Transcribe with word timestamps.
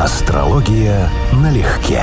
Астрология 0.00 1.10
налегке. 1.32 2.02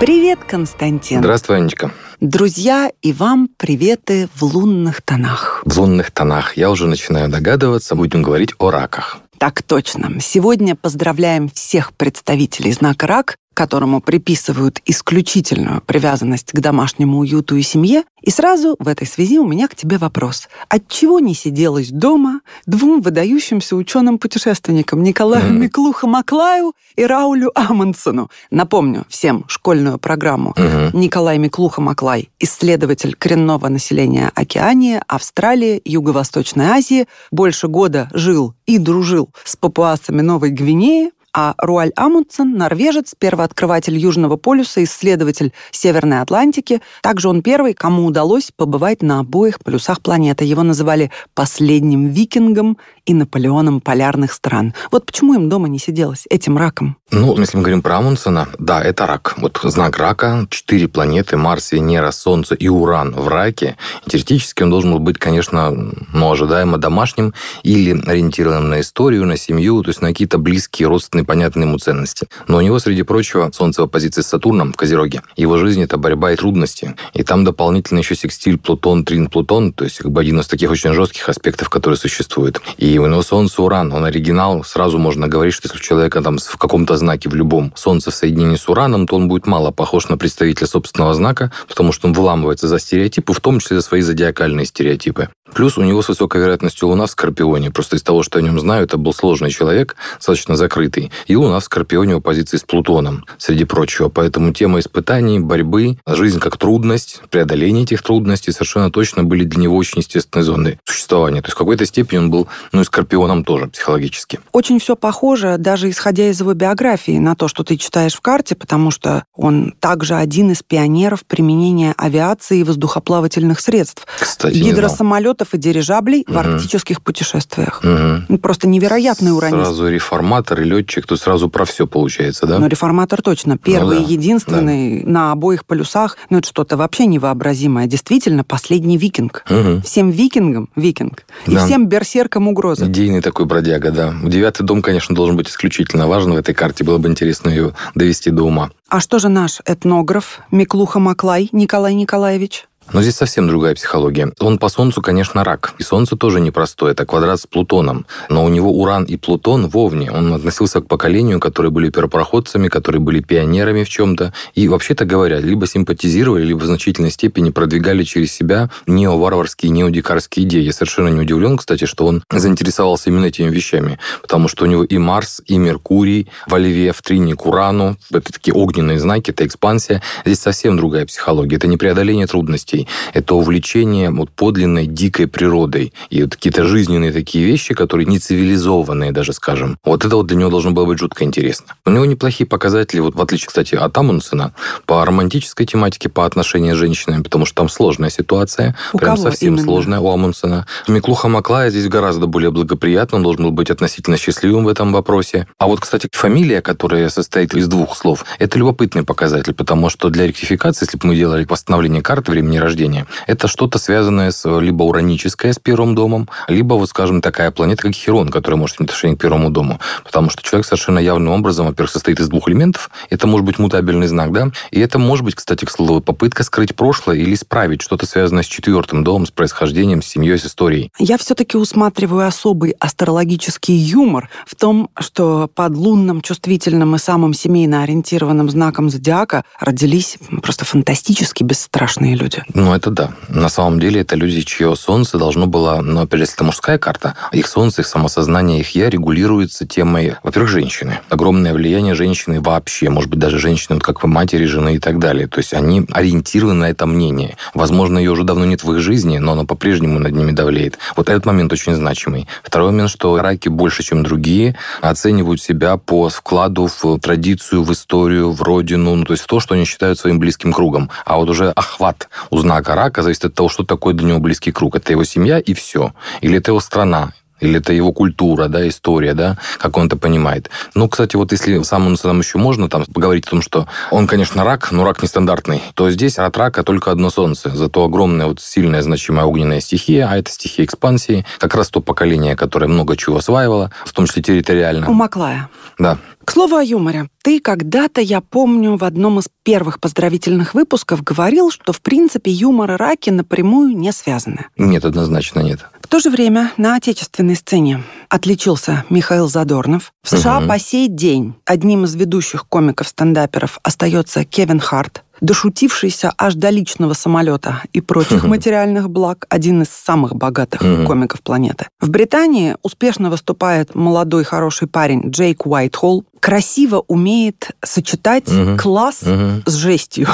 Привет, 0.00 0.38
Константин. 0.48 1.18
Здравствуй, 1.18 1.58
Анечка. 1.58 1.92
Друзья, 2.18 2.90
и 3.02 3.12
вам 3.12 3.50
приветы 3.58 4.30
в 4.34 4.42
лунных 4.42 5.02
тонах. 5.02 5.62
В 5.66 5.78
лунных 5.78 6.12
тонах 6.12 6.56
я 6.56 6.70
уже 6.70 6.86
начинаю 6.86 7.28
догадываться, 7.28 7.94
будем 7.94 8.22
говорить 8.22 8.54
о 8.56 8.70
раках. 8.70 9.18
Так 9.36 9.62
точно. 9.62 10.18
Сегодня 10.18 10.76
поздравляем 10.76 11.50
всех 11.50 11.92
представителей 11.92 12.72
знака 12.72 13.06
рак 13.06 13.36
которому 13.54 14.00
приписывают 14.00 14.80
исключительную 14.84 15.80
привязанность 15.80 16.52
к 16.52 16.60
домашнему 16.60 17.18
уюту 17.18 17.56
и 17.56 17.62
семье. 17.62 18.04
И 18.20 18.30
сразу 18.30 18.76
в 18.78 18.88
этой 18.88 19.06
связи 19.06 19.38
у 19.38 19.46
меня 19.46 19.68
к 19.68 19.74
тебе 19.74 19.98
вопрос. 19.98 20.48
От 20.68 20.88
чего 20.88 21.20
не 21.20 21.34
сиделось 21.34 21.90
дома 21.90 22.40
двум 22.66 23.00
выдающимся 23.00 23.76
ученым-путешественникам 23.76 25.02
Николаю 25.02 25.52
mm-hmm. 25.52 25.58
Миклуха 25.58 26.06
Маклаю 26.06 26.74
и 26.96 27.04
Раулю 27.04 27.50
Амундсену? 27.54 28.30
Напомню 28.50 29.04
всем 29.08 29.44
школьную 29.46 29.98
программу. 29.98 30.52
Mm-hmm. 30.56 30.96
Николай 30.96 31.38
Миклуха 31.38 31.80
Маклай, 31.80 32.30
исследователь 32.40 33.14
коренного 33.14 33.68
населения 33.68 34.32
Океании, 34.34 35.00
Австралии, 35.06 35.80
Юго-Восточной 35.84 36.66
Азии, 36.66 37.06
больше 37.30 37.68
года 37.68 38.08
жил 38.12 38.54
и 38.66 38.78
дружил 38.78 39.30
с 39.44 39.56
папуасами 39.56 40.22
Новой 40.22 40.50
Гвинеи, 40.50 41.10
а 41.34 41.54
Руаль 41.58 41.90
Амундсен– 41.96 42.56
норвежец, 42.56 43.14
первооткрыватель 43.18 43.98
Южного 43.98 44.36
полюса, 44.36 44.84
исследователь 44.84 45.52
Северной 45.72 46.20
Атлантики. 46.20 46.80
Также 47.02 47.28
он 47.28 47.42
первый, 47.42 47.74
кому 47.74 48.06
удалось 48.06 48.52
побывать 48.56 49.02
на 49.02 49.18
обоих 49.18 49.58
полюсах 49.58 50.00
планеты. 50.00 50.44
Его 50.44 50.62
называли 50.62 51.10
последним 51.34 52.08
викингом 52.08 52.78
и 53.04 53.14
Наполеоном 53.14 53.80
полярных 53.80 54.32
стран. 54.32 54.74
Вот 54.92 55.06
почему 55.06 55.34
им 55.34 55.48
дома 55.48 55.68
не 55.68 55.80
сиделось, 55.80 56.24
этим 56.30 56.56
раком? 56.56 56.96
Ну, 57.10 57.36
если 57.38 57.56
мы 57.56 57.64
говорим 57.64 57.82
про 57.82 57.98
Амундсена, 57.98 58.48
да, 58.58 58.82
это 58.82 59.06
рак. 59.06 59.34
Вот 59.36 59.60
знак 59.62 59.98
рака, 59.98 60.46
четыре 60.50 60.88
планеты, 60.88 61.36
Марс, 61.36 61.72
Венера, 61.72 62.12
Солнце 62.12 62.54
и 62.54 62.68
Уран 62.68 63.12
в 63.12 63.28
раке. 63.28 63.76
Теоретически 64.06 64.62
он 64.62 64.70
должен 64.70 64.92
был 64.92 65.00
быть, 65.00 65.18
конечно, 65.18 65.70
ну, 65.70 66.30
ожидаемо 66.30 66.78
домашним 66.78 67.34
или 67.62 68.00
ориентированным 68.06 68.70
на 68.70 68.80
историю, 68.80 69.26
на 69.26 69.36
семью, 69.36 69.82
то 69.82 69.90
есть 69.90 70.00
на 70.00 70.08
какие-то 70.08 70.38
близкие, 70.38 70.88
родственные, 70.88 71.23
понятные 71.24 71.66
ему 71.66 71.78
ценности. 71.78 72.28
Но 72.48 72.58
у 72.58 72.60
него, 72.60 72.78
среди 72.78 73.02
прочего, 73.02 73.50
Солнце 73.52 73.82
в 73.82 73.84
оппозиции 73.84 74.22
с 74.22 74.26
Сатурном 74.26 74.72
в 74.72 74.76
Козероге. 74.76 75.22
Его 75.36 75.58
жизнь– 75.58 75.82
это 75.84 75.96
борьба 75.96 76.32
и 76.32 76.36
трудности. 76.36 76.94
И 77.12 77.22
там 77.22 77.44
дополнительно 77.44 77.98
еще 77.98 78.14
секстиль 78.14 78.58
Плутон, 78.58 79.04
Трин, 79.04 79.28
Плутон, 79.28 79.72
то 79.72 79.84
есть 79.84 79.98
как 79.98 80.10
бы 80.10 80.20
один 80.20 80.40
из 80.40 80.46
таких 80.46 80.70
очень 80.70 80.92
жестких 80.92 81.28
аспектов, 81.28 81.68
которые 81.68 81.98
существуют. 81.98 82.60
И 82.78 82.98
у 82.98 83.06
него 83.06 83.22
Солнце 83.22 83.62
Уран, 83.62 83.92
он 83.92 84.04
оригинал. 84.04 84.64
Сразу 84.64 84.98
можно 84.98 85.28
говорить, 85.28 85.54
что 85.54 85.68
если 85.68 85.78
у 85.78 85.82
человека 85.82 86.22
там 86.22 86.38
в 86.38 86.56
каком-то 86.56 86.96
знаке 86.96 87.28
в 87.28 87.34
любом 87.34 87.72
Солнце 87.74 88.10
в 88.10 88.14
соединении 88.14 88.56
с 88.56 88.68
Ураном, 88.68 89.06
то 89.06 89.16
он 89.16 89.28
будет 89.28 89.46
мало 89.46 89.70
похож 89.70 90.08
на 90.08 90.16
представителя 90.16 90.66
собственного 90.66 91.14
знака, 91.14 91.52
потому 91.68 91.92
что 91.92 92.08
он 92.08 92.14
выламывается 92.14 92.68
за 92.68 92.78
стереотипы, 92.78 93.32
в 93.32 93.40
том 93.40 93.60
числе 93.60 93.76
за 93.76 93.82
свои 93.82 94.00
зодиакальные 94.00 94.66
стереотипы. 94.66 95.28
Плюс 95.52 95.76
у 95.76 95.82
него 95.82 96.00
с 96.00 96.08
высокой 96.08 96.40
вероятностью 96.40 96.88
Луна 96.88 97.06
в 97.06 97.10
Скорпионе. 97.10 97.70
Просто 97.70 97.96
из 97.96 98.02
того, 98.02 98.22
что 98.22 98.38
я 98.38 98.44
о 98.44 98.48
нем 98.48 98.58
знаю, 98.58 98.84
это 98.84 98.96
был 98.96 99.12
сложный 99.12 99.50
человек, 99.50 99.94
достаточно 100.16 100.56
закрытый. 100.56 101.12
И 101.26 101.36
Луна 101.36 101.60
в 101.60 101.64
Скорпионе 101.64 102.14
в 102.14 102.18
оппозиции 102.18 102.56
с 102.56 102.62
Плутоном, 102.62 103.24
среди 103.36 103.64
прочего. 103.64 104.08
Поэтому 104.08 104.52
тема 104.52 104.80
испытаний, 104.80 105.40
борьбы, 105.40 105.98
жизнь 106.06 106.40
как 106.40 106.56
трудность, 106.56 107.20
преодоление 107.30 107.84
этих 107.84 108.02
трудностей 108.02 108.52
совершенно 108.52 108.90
точно 108.90 109.22
были 109.22 109.44
для 109.44 109.60
него 109.62 109.76
очень 109.76 109.98
естественной 109.98 110.44
зоной 110.44 110.78
существования. 110.84 111.42
То 111.42 111.48
есть 111.48 111.56
в 111.56 111.58
какой-то 111.58 111.84
степени 111.84 112.18
он 112.18 112.30
был, 112.30 112.48
ну 112.72 112.80
и 112.80 112.84
Скорпионом 112.84 113.44
тоже 113.44 113.66
психологически. 113.68 114.40
Очень 114.52 114.78
все 114.78 114.96
похоже, 114.96 115.56
даже 115.58 115.90
исходя 115.90 116.28
из 116.30 116.40
его 116.40 116.54
биографии, 116.54 117.18
на 117.18 117.36
то, 117.36 117.48
что 117.48 117.64
ты 117.64 117.76
читаешь 117.76 118.14
в 118.14 118.22
карте, 118.22 118.54
потому 118.54 118.90
что 118.90 119.24
он 119.34 119.74
также 119.78 120.14
один 120.14 120.52
из 120.52 120.62
пионеров 120.62 121.24
применения 121.26 121.94
авиации 121.98 122.60
и 122.60 122.64
воздухоплавательных 122.64 123.60
средств. 123.60 124.06
Кстати, 124.18 124.54
Гидросамолет 124.54 125.33
самолетов 125.34 125.54
и 125.54 125.58
дирижаблей 125.58 126.24
угу. 126.26 126.34
в 126.34 126.38
арктических 126.38 127.02
путешествиях. 127.02 127.82
Угу. 127.82 128.38
Просто 128.38 128.68
невероятный 128.68 129.32
уранист. 129.32 129.64
Сразу 129.64 129.88
реформатор 129.88 130.60
и 130.60 130.64
летчик, 130.64 131.06
тут 131.06 131.20
сразу 131.20 131.48
про 131.48 131.64
все 131.64 131.86
получается, 131.86 132.46
да? 132.46 132.58
Ну, 132.58 132.66
реформатор 132.66 133.22
точно. 133.22 133.58
Первый 133.58 133.98
ну, 134.00 134.06
да. 134.06 134.12
единственный 134.12 135.02
да. 135.02 135.10
на 135.10 135.32
обоих 135.32 135.64
полюсах. 135.64 136.16
Ну, 136.30 136.38
это 136.38 136.48
что-то 136.48 136.76
вообще 136.76 137.06
невообразимое. 137.06 137.86
Действительно, 137.86 138.44
последний 138.44 138.96
викинг. 138.96 139.44
Угу. 139.48 139.82
Всем 139.84 140.10
викингам 140.10 140.68
викинг. 140.76 141.24
И 141.46 141.54
да. 141.54 141.64
всем 141.64 141.86
берсеркам 141.86 142.48
угроза. 142.48 142.86
Идейный 142.86 143.20
такой 143.20 143.46
бродяга, 143.46 143.90
да. 143.90 144.14
Девятый 144.22 144.66
дом, 144.66 144.82
конечно, 144.82 145.14
должен 145.14 145.36
быть 145.36 145.48
исключительно 145.48 146.06
важен 146.06 146.32
в 146.32 146.36
этой 146.36 146.54
карте. 146.54 146.84
Было 146.84 146.98
бы 146.98 147.08
интересно 147.08 147.48
ее 147.48 147.74
довести 147.94 148.30
до 148.30 148.44
ума. 148.44 148.70
А 148.88 149.00
что 149.00 149.18
же 149.18 149.28
наш 149.28 149.60
этнограф 149.66 150.40
Миклуха 150.50 151.00
Маклай 151.00 151.48
Николай 151.52 151.94
Николаевич? 151.94 152.66
Но 152.92 153.02
здесь 153.02 153.16
совсем 153.16 153.48
другая 153.48 153.74
психология. 153.74 154.32
Он 154.38 154.58
по 154.58 154.68
Солнцу, 154.68 155.02
конечно, 155.02 155.42
рак. 155.42 155.74
И 155.78 155.82
Солнце 155.82 156.16
тоже 156.16 156.40
непростое, 156.40 156.92
это 156.92 157.06
квадрат 157.06 157.40
с 157.40 157.46
Плутоном. 157.46 158.06
Но 158.28 158.44
у 158.44 158.48
него 158.48 158.70
Уран 158.70 159.04
и 159.04 159.16
Плутон 159.16 159.68
в 159.68 159.76
Овне. 159.76 160.12
Он 160.12 160.32
относился 160.32 160.80
к 160.80 160.86
поколению, 160.86 161.40
которые 161.40 161.72
были 161.72 161.90
первопроходцами, 161.90 162.68
которые 162.68 163.00
были 163.00 163.20
пионерами 163.20 163.84
в 163.84 163.88
чем-то. 163.88 164.32
И, 164.54 164.68
вообще-то 164.68 165.04
говоря, 165.06 165.40
либо 165.40 165.66
симпатизировали, 165.66 166.44
либо 166.44 166.58
в 166.58 166.66
значительной 166.66 167.10
степени 167.10 167.50
продвигали 167.50 168.04
через 168.04 168.32
себя 168.32 168.70
неоварварские, 168.86 169.70
неодикарские 169.70 170.46
идеи. 170.46 170.62
Я 170.62 170.72
совершенно 170.72 171.08
не 171.08 171.20
удивлен, 171.20 171.56
кстати, 171.56 171.86
что 171.86 172.06
он 172.06 172.22
заинтересовался 172.30 173.10
именно 173.10 173.26
этими 173.26 173.50
вещами. 173.50 173.98
Потому 174.22 174.46
что 174.48 174.64
у 174.64 174.66
него 174.68 174.84
и 174.84 174.98
Марс, 174.98 175.42
и 175.46 175.58
Меркурий 175.58 176.28
в 176.46 176.54
Оливе, 176.54 176.92
в 176.92 177.02
Трине 177.02 177.34
к 177.34 177.46
Урану. 177.46 177.96
Это 178.12 178.32
такие 178.32 178.54
огненные 178.54 178.98
знаки, 178.98 179.30
это 179.30 179.46
экспансия. 179.46 180.02
Здесь 180.24 180.40
совсем 180.40 180.76
другая 180.76 181.06
психология. 181.06 181.56
Это 181.56 181.66
не 181.66 181.76
преодоление 181.76 182.26
трудностей 182.26 182.73
детей. 182.74 182.88
Это 183.12 183.34
увлечение 183.34 184.10
вот 184.10 184.30
подлинной 184.30 184.86
дикой 184.86 185.26
природой. 185.26 185.92
И 186.10 186.22
вот 186.22 186.36
какие-то 186.36 186.64
жизненные 186.64 187.12
такие 187.12 187.44
вещи, 187.44 187.74
которые 187.74 188.06
не 188.06 188.18
цивилизованные 188.18 189.12
даже, 189.12 189.32
скажем. 189.32 189.78
Вот 189.84 190.04
это 190.04 190.16
вот 190.16 190.26
для 190.26 190.36
него 190.36 190.50
должно 190.50 190.72
было 190.72 190.86
быть 190.86 190.98
жутко 190.98 191.24
интересно. 191.24 191.74
У 191.84 191.90
него 191.90 192.04
неплохие 192.04 192.46
показатели, 192.46 193.00
вот 193.00 193.14
в 193.14 193.20
отличие, 193.20 193.48
кстати, 193.48 193.74
от 193.74 193.96
Амундсена, 193.96 194.52
по 194.86 195.04
романтической 195.04 195.66
тематике, 195.66 196.08
по 196.08 196.26
отношению 196.26 196.74
с 196.74 196.78
женщинами, 196.78 197.22
потому 197.22 197.46
что 197.46 197.56
там 197.56 197.68
сложная 197.68 198.10
ситуация. 198.10 198.76
У 198.92 198.98
прям 198.98 199.16
кого 199.16 199.30
совсем 199.30 199.54
именно? 199.54 199.64
сложная 199.64 200.00
у 200.00 200.08
Амундсена. 200.10 200.66
Миклуха 200.88 201.28
Маклая 201.28 201.70
здесь 201.70 201.88
гораздо 201.88 202.26
более 202.26 202.50
благоприятно, 202.50 203.16
он 203.18 203.22
должен 203.22 203.44
был 203.44 203.50
быть 203.50 203.70
относительно 203.70 204.16
счастливым 204.16 204.64
в 204.64 204.68
этом 204.68 204.92
вопросе. 204.92 205.46
А 205.58 205.66
вот, 205.66 205.80
кстати, 205.80 206.08
фамилия, 206.12 206.60
которая 206.60 207.08
состоит 207.08 207.54
из 207.54 207.68
двух 207.68 207.96
слов, 207.96 208.24
это 208.38 208.58
любопытный 208.58 209.02
показатель, 209.02 209.54
потому 209.54 209.90
что 209.90 210.10
для 210.10 210.26
ректификации, 210.26 210.86
если 210.86 210.98
бы 210.98 211.08
мы 211.08 211.16
делали 211.16 211.44
восстановление 211.44 212.02
карты 212.02 212.32
времени 212.32 212.58
рождения. 212.64 213.06
Это 213.26 213.48
что-то 213.48 213.78
связанное 213.78 214.30
с 214.30 214.44
либо 214.58 214.82
ураническое 214.82 215.52
с 215.52 215.58
первым 215.58 215.94
домом, 215.94 216.28
либо, 216.48 216.74
вот 216.74 216.88
скажем, 216.88 217.20
такая 217.20 217.50
планета, 217.50 217.82
как 217.82 217.92
Херон, 217.92 218.28
которая 218.28 218.58
может 218.58 218.80
иметь 218.80 218.90
отношение 218.90 219.16
к 219.16 219.20
первому 219.20 219.50
дому. 219.50 219.78
Потому 220.04 220.30
что 220.30 220.42
человек 220.42 220.66
совершенно 220.66 220.98
явным 220.98 221.32
образом, 221.32 221.66
во-первых, 221.66 221.90
состоит 221.90 222.20
из 222.20 222.28
двух 222.28 222.48
элементов. 222.48 222.90
Это 223.10 223.26
может 223.26 223.46
быть 223.46 223.58
мутабельный 223.58 224.06
знак, 224.06 224.32
да? 224.32 224.50
И 224.70 224.80
это 224.80 224.98
может 224.98 225.24
быть, 225.24 225.34
кстати, 225.34 225.64
к 225.64 225.70
слову, 225.70 226.00
попытка 226.00 226.42
скрыть 226.42 226.74
прошлое 226.74 227.16
или 227.16 227.34
исправить 227.34 227.82
что-то 227.82 228.06
связанное 228.06 228.42
с 228.42 228.46
четвертым 228.46 229.04
домом, 229.04 229.26
с 229.26 229.30
происхождением, 229.30 230.02
с 230.02 230.06
семьей, 230.06 230.38
с 230.38 230.46
историей. 230.46 230.90
Я 230.98 231.18
все-таки 231.18 231.56
усматриваю 231.56 232.26
особый 232.26 232.72
астрологический 232.72 233.74
юмор 233.74 234.28
в 234.46 234.54
том, 234.54 234.90
что 234.98 235.50
под 235.54 235.76
лунным, 235.76 236.20
чувствительным 236.20 236.94
и 236.94 236.98
самым 236.98 237.34
семейно 237.34 237.82
ориентированным 237.82 238.50
знаком 238.50 238.90
зодиака 238.90 239.44
родились 239.60 240.18
просто 240.42 240.64
фантастически 240.64 241.42
бесстрашные 241.42 242.14
люди. 242.14 242.42
Ну, 242.54 242.72
это 242.72 242.90
да. 242.90 243.10
На 243.28 243.48
самом 243.48 243.80
деле 243.80 244.02
это 244.02 244.14
люди, 244.14 244.42
чье 244.42 244.76
солнце 244.76 245.18
должно 245.18 245.48
было, 245.48 245.80
ну, 245.82 246.02
опять 246.02 246.20
же, 246.20 246.26
это 246.32 246.44
мужская 246.44 246.78
карта, 246.78 247.14
их 247.32 247.48
солнце, 247.48 247.80
их 247.82 247.88
самосознание, 247.88 248.60
их 248.60 248.76
я 248.76 248.88
регулируется 248.88 249.66
темой, 249.66 250.14
во-первых, 250.22 250.52
женщины. 250.52 251.00
Огромное 251.08 251.52
влияние 251.52 251.96
женщины 251.96 252.40
вообще, 252.40 252.90
может 252.90 253.10
быть, 253.10 253.18
даже 253.18 253.40
женщины, 253.40 253.74
вот 253.74 253.82
как 253.82 254.04
вы, 254.04 254.08
матери, 254.08 254.44
жены 254.44 254.76
и 254.76 254.78
так 254.78 255.00
далее. 255.00 255.26
То 255.26 255.38
есть 255.38 255.52
они 255.52 255.84
ориентированы 255.90 256.60
на 256.60 256.70
это 256.70 256.86
мнение. 256.86 257.36
Возможно, 257.54 257.98
ее 257.98 258.12
уже 258.12 258.22
давно 258.22 258.44
нет 258.44 258.62
в 258.62 258.72
их 258.72 258.78
жизни, 258.78 259.18
но 259.18 259.32
она 259.32 259.44
по-прежнему 259.44 259.98
над 259.98 260.12
ними 260.12 260.30
давлеет. 260.30 260.78
Вот 260.94 261.08
этот 261.08 261.26
момент 261.26 261.52
очень 261.52 261.74
значимый. 261.74 262.28
Второй 262.44 262.70
момент, 262.70 262.90
что 262.90 263.18
раки 263.20 263.48
больше, 263.48 263.82
чем 263.82 264.04
другие, 264.04 264.56
оценивают 264.80 265.42
себя 265.42 265.76
по 265.76 266.08
вкладу 266.08 266.68
в 266.68 267.00
традицию, 267.00 267.64
в 267.64 267.72
историю, 267.72 268.30
в 268.30 268.42
родину, 268.42 268.94
ну, 268.94 269.04
то 269.04 269.12
есть 269.12 269.24
в 269.24 269.26
то, 269.26 269.40
что 269.40 269.54
они 269.54 269.64
считают 269.64 269.98
своим 269.98 270.20
близким 270.20 270.52
кругом. 270.52 270.88
А 271.04 271.16
вот 271.16 271.28
уже 271.28 271.50
охват 271.50 272.08
знака 272.44 272.74
рака 272.74 273.02
зависит 273.02 273.24
от 273.24 273.34
того, 273.34 273.48
что 273.48 273.64
такое 273.64 273.94
для 273.94 274.06
него 274.08 274.20
близкий 274.20 274.52
круг. 274.52 274.76
Это 274.76 274.92
его 274.92 275.04
семья 275.04 275.38
и 275.38 275.54
все. 275.54 275.94
Или 276.20 276.38
это 276.38 276.50
его 276.50 276.60
страна, 276.60 277.12
или 277.46 277.58
это 277.58 277.72
его 277.72 277.92
культура, 277.92 278.48
да, 278.48 278.66
история, 278.68 279.14
да, 279.14 279.38
как 279.58 279.76
он 279.76 279.86
это 279.86 279.96
понимает. 279.96 280.50
Ну, 280.74 280.88
кстати, 280.88 281.16
вот 281.16 281.32
если 281.32 281.62
самому 281.62 281.96
нам 282.04 282.20
еще 282.20 282.38
можно 282.38 282.68
там 282.68 282.84
поговорить 282.86 283.26
о 283.26 283.30
том, 283.30 283.42
что 283.42 283.66
он, 283.90 284.06
конечно, 284.06 284.44
рак, 284.44 284.72
но 284.72 284.84
рак 284.84 285.02
нестандартный, 285.02 285.62
то 285.74 285.90
здесь 285.90 286.18
от 286.18 286.36
рака 286.36 286.62
только 286.62 286.90
одно 286.90 287.10
солнце, 287.10 287.50
зато 287.54 287.84
огромная 287.84 288.26
вот 288.26 288.40
сильная 288.40 288.82
значимая 288.82 289.24
огненная 289.26 289.60
стихия, 289.60 290.08
а 290.10 290.16
это 290.16 290.30
стихия 290.30 290.66
экспансии, 290.66 291.24
как 291.38 291.54
раз 291.54 291.68
то 291.70 291.80
поколение, 291.80 292.36
которое 292.36 292.66
много 292.66 292.96
чего 292.96 293.18
осваивало, 293.18 293.70
в 293.84 293.92
том 293.92 294.06
числе 294.06 294.22
территориально. 294.22 294.88
У 294.88 294.92
Маклая. 294.92 295.48
Да. 295.78 295.98
К 296.24 296.30
слову 296.30 296.56
о 296.56 296.62
юморе. 296.62 297.08
Ты 297.22 297.40
когда-то, 297.40 298.00
я 298.00 298.20
помню, 298.20 298.76
в 298.76 298.84
одном 298.84 299.18
из 299.18 299.28
первых 299.42 299.78
поздравительных 299.78 300.54
выпусков 300.54 301.02
говорил, 301.02 301.50
что, 301.50 301.72
в 301.72 301.82
принципе, 301.82 302.30
юмор 302.30 302.72
и 302.72 302.76
раки 302.76 303.10
напрямую 303.10 303.76
не 303.76 303.92
связаны. 303.92 304.46
Нет, 304.56 304.84
однозначно 304.84 305.40
нет. 305.40 305.60
В 305.84 305.86
то 305.86 306.00
же 306.00 306.08
время 306.08 306.50
на 306.56 306.76
отечественной 306.76 307.36
сцене 307.36 307.82
отличился 308.08 308.84
Михаил 308.88 309.28
Задорнов. 309.28 309.92
В 310.02 310.08
США 310.08 310.38
угу. 310.38 310.48
по 310.48 310.58
сей 310.58 310.88
день 310.88 311.34
одним 311.44 311.84
из 311.84 311.94
ведущих 311.94 312.46
комиков-стендаперов 312.48 313.58
остается 313.62 314.24
Кевин 314.24 314.60
Харт, 314.60 315.04
дошутившийся 315.20 316.10
аж 316.16 316.36
до 316.36 316.48
личного 316.48 316.94
самолета 316.94 317.62
и 317.74 317.82
прочих 317.82 318.24
материальных 318.24 318.88
благ, 318.88 319.26
один 319.28 319.60
из 319.60 319.68
самых 319.68 320.16
богатых 320.16 320.60
комиков 320.86 321.20
планеты. 321.20 321.66
В 321.80 321.90
Британии 321.90 322.56
успешно 322.62 323.10
выступает 323.10 323.74
молодой 323.74 324.24
хороший 324.24 324.66
парень 324.68 325.10
Джейк 325.10 325.44
Уайтхолл, 325.44 326.06
красиво 326.18 326.82
умеет 326.88 327.50
сочетать 327.62 328.30
класс 328.58 329.00
с 329.00 329.52
жестью. 329.52 330.08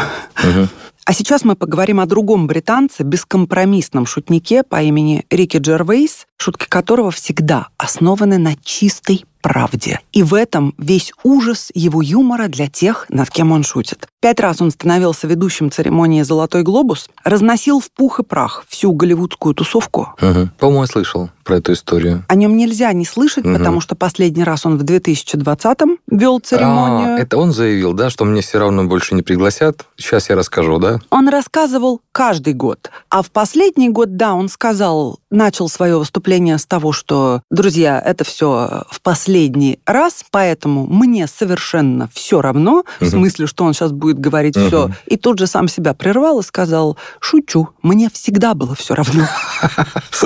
А 1.07 1.13
сейчас 1.13 1.45
мы 1.45 1.57
поговорим 1.57 2.01
о 2.01 2.07
другом 2.07 2.47
британце, 2.47 3.03
бескомпромиссном 3.03 4.07
шутнике 4.07 4.63
по 4.63 4.83
имени 4.83 5.25
Рики 5.31 5.57
Джервейс, 5.57 6.27
шутки 6.37 6.67
которого 6.69 7.11
всегда 7.11 7.69
основаны 7.79 8.39
на 8.39 8.55
чистой 8.63 9.25
правде. 9.41 10.01
И 10.13 10.23
в 10.23 10.35
этом 10.35 10.75
весь 10.79 11.13
ужас 11.23 11.71
его 11.75 12.03
юмора 12.03 12.49
для 12.49 12.69
тех, 12.69 13.07
над 13.09 13.31
кем 13.31 13.53
он 13.53 13.63
шутит. 13.63 14.07
Пять 14.21 14.41
раз 14.41 14.61
он 14.61 14.71
становился 14.71 15.27
ведущим 15.27 15.71
церемонии 15.71 16.23
«Золотой 16.23 16.63
глобус», 16.63 17.09
разносил 17.25 17.81
в 17.81 17.91
пух 17.91 18.21
и 18.21 18.23
прах 18.23 18.65
всю 18.69 18.93
голливудскую 18.93 19.55
тусовку. 19.55 20.15
Угу. 20.21 20.51
По-моему, 20.59 20.87
слышал 20.87 21.31
про 21.51 21.57
эту 21.57 21.73
историю. 21.73 22.25
О 22.29 22.37
нем 22.37 22.57
нельзя 22.57 22.93
не 22.93 23.05
слышать, 23.05 23.45
угу. 23.45 23.55
потому 23.55 23.81
что 23.81 23.97
последний 23.97 24.45
раз 24.45 24.67
он 24.67 24.79
в 24.79 24.85
2020-м 24.85 25.99
вел 26.09 26.39
церемонию. 26.39 27.17
А, 27.17 27.19
это 27.19 27.39
он 27.39 27.51
заявил, 27.51 27.93
да, 27.93 28.09
что 28.09 28.25
мне 28.25 28.41
все 28.41 28.61
равно 28.61 28.85
больше 28.85 29.17
не 29.17 29.23
пригласят? 29.23 29.85
Сейчас 29.97 30.31
я 30.31 30.37
расскажу, 30.37 30.79
да? 30.79 31.01
Он 31.11 31.29
рассказывал 31.29 32.03
каждый 32.13 32.55
год. 32.55 32.93
А 33.09 33.23
в 33.23 33.33
последний 33.33 33.89
год, 33.89 34.17
да, 34.17 34.35
он 34.35 34.49
сказал, 34.49 35.19
начал 35.29 35.69
свое 35.69 35.99
выступление 35.99 36.57
с 36.57 36.67
того, 36.67 36.93
что, 36.93 37.43
друзья, 37.51 38.01
это 38.01 38.23
все 38.23 38.85
в 38.89 39.01
последний 39.01 39.81
раз, 39.87 40.25
поэтому 40.31 40.87
мне 40.87 41.27
совершенно 41.27 42.09
все 42.13 42.41
равно, 42.41 42.73
угу. 42.75 42.85
в 43.01 43.09
смысле, 43.09 43.49
что 43.49 43.65
он 43.65 43.75
сейчас 43.75 43.91
будет 43.91 44.21
говорить 44.21 44.57
угу. 44.57 44.67
все. 44.69 44.91
И 45.07 45.17
тут 45.17 45.41
же 45.41 45.49
сам 45.49 45.67
себя 45.67 45.95
прервал 45.95 46.39
и 46.39 46.45
сказал, 46.45 46.97
шучу, 47.19 47.71
мне 47.83 48.09
всегда 48.09 48.55
было 48.55 48.77
все 48.77 48.95
равно. 48.95 49.27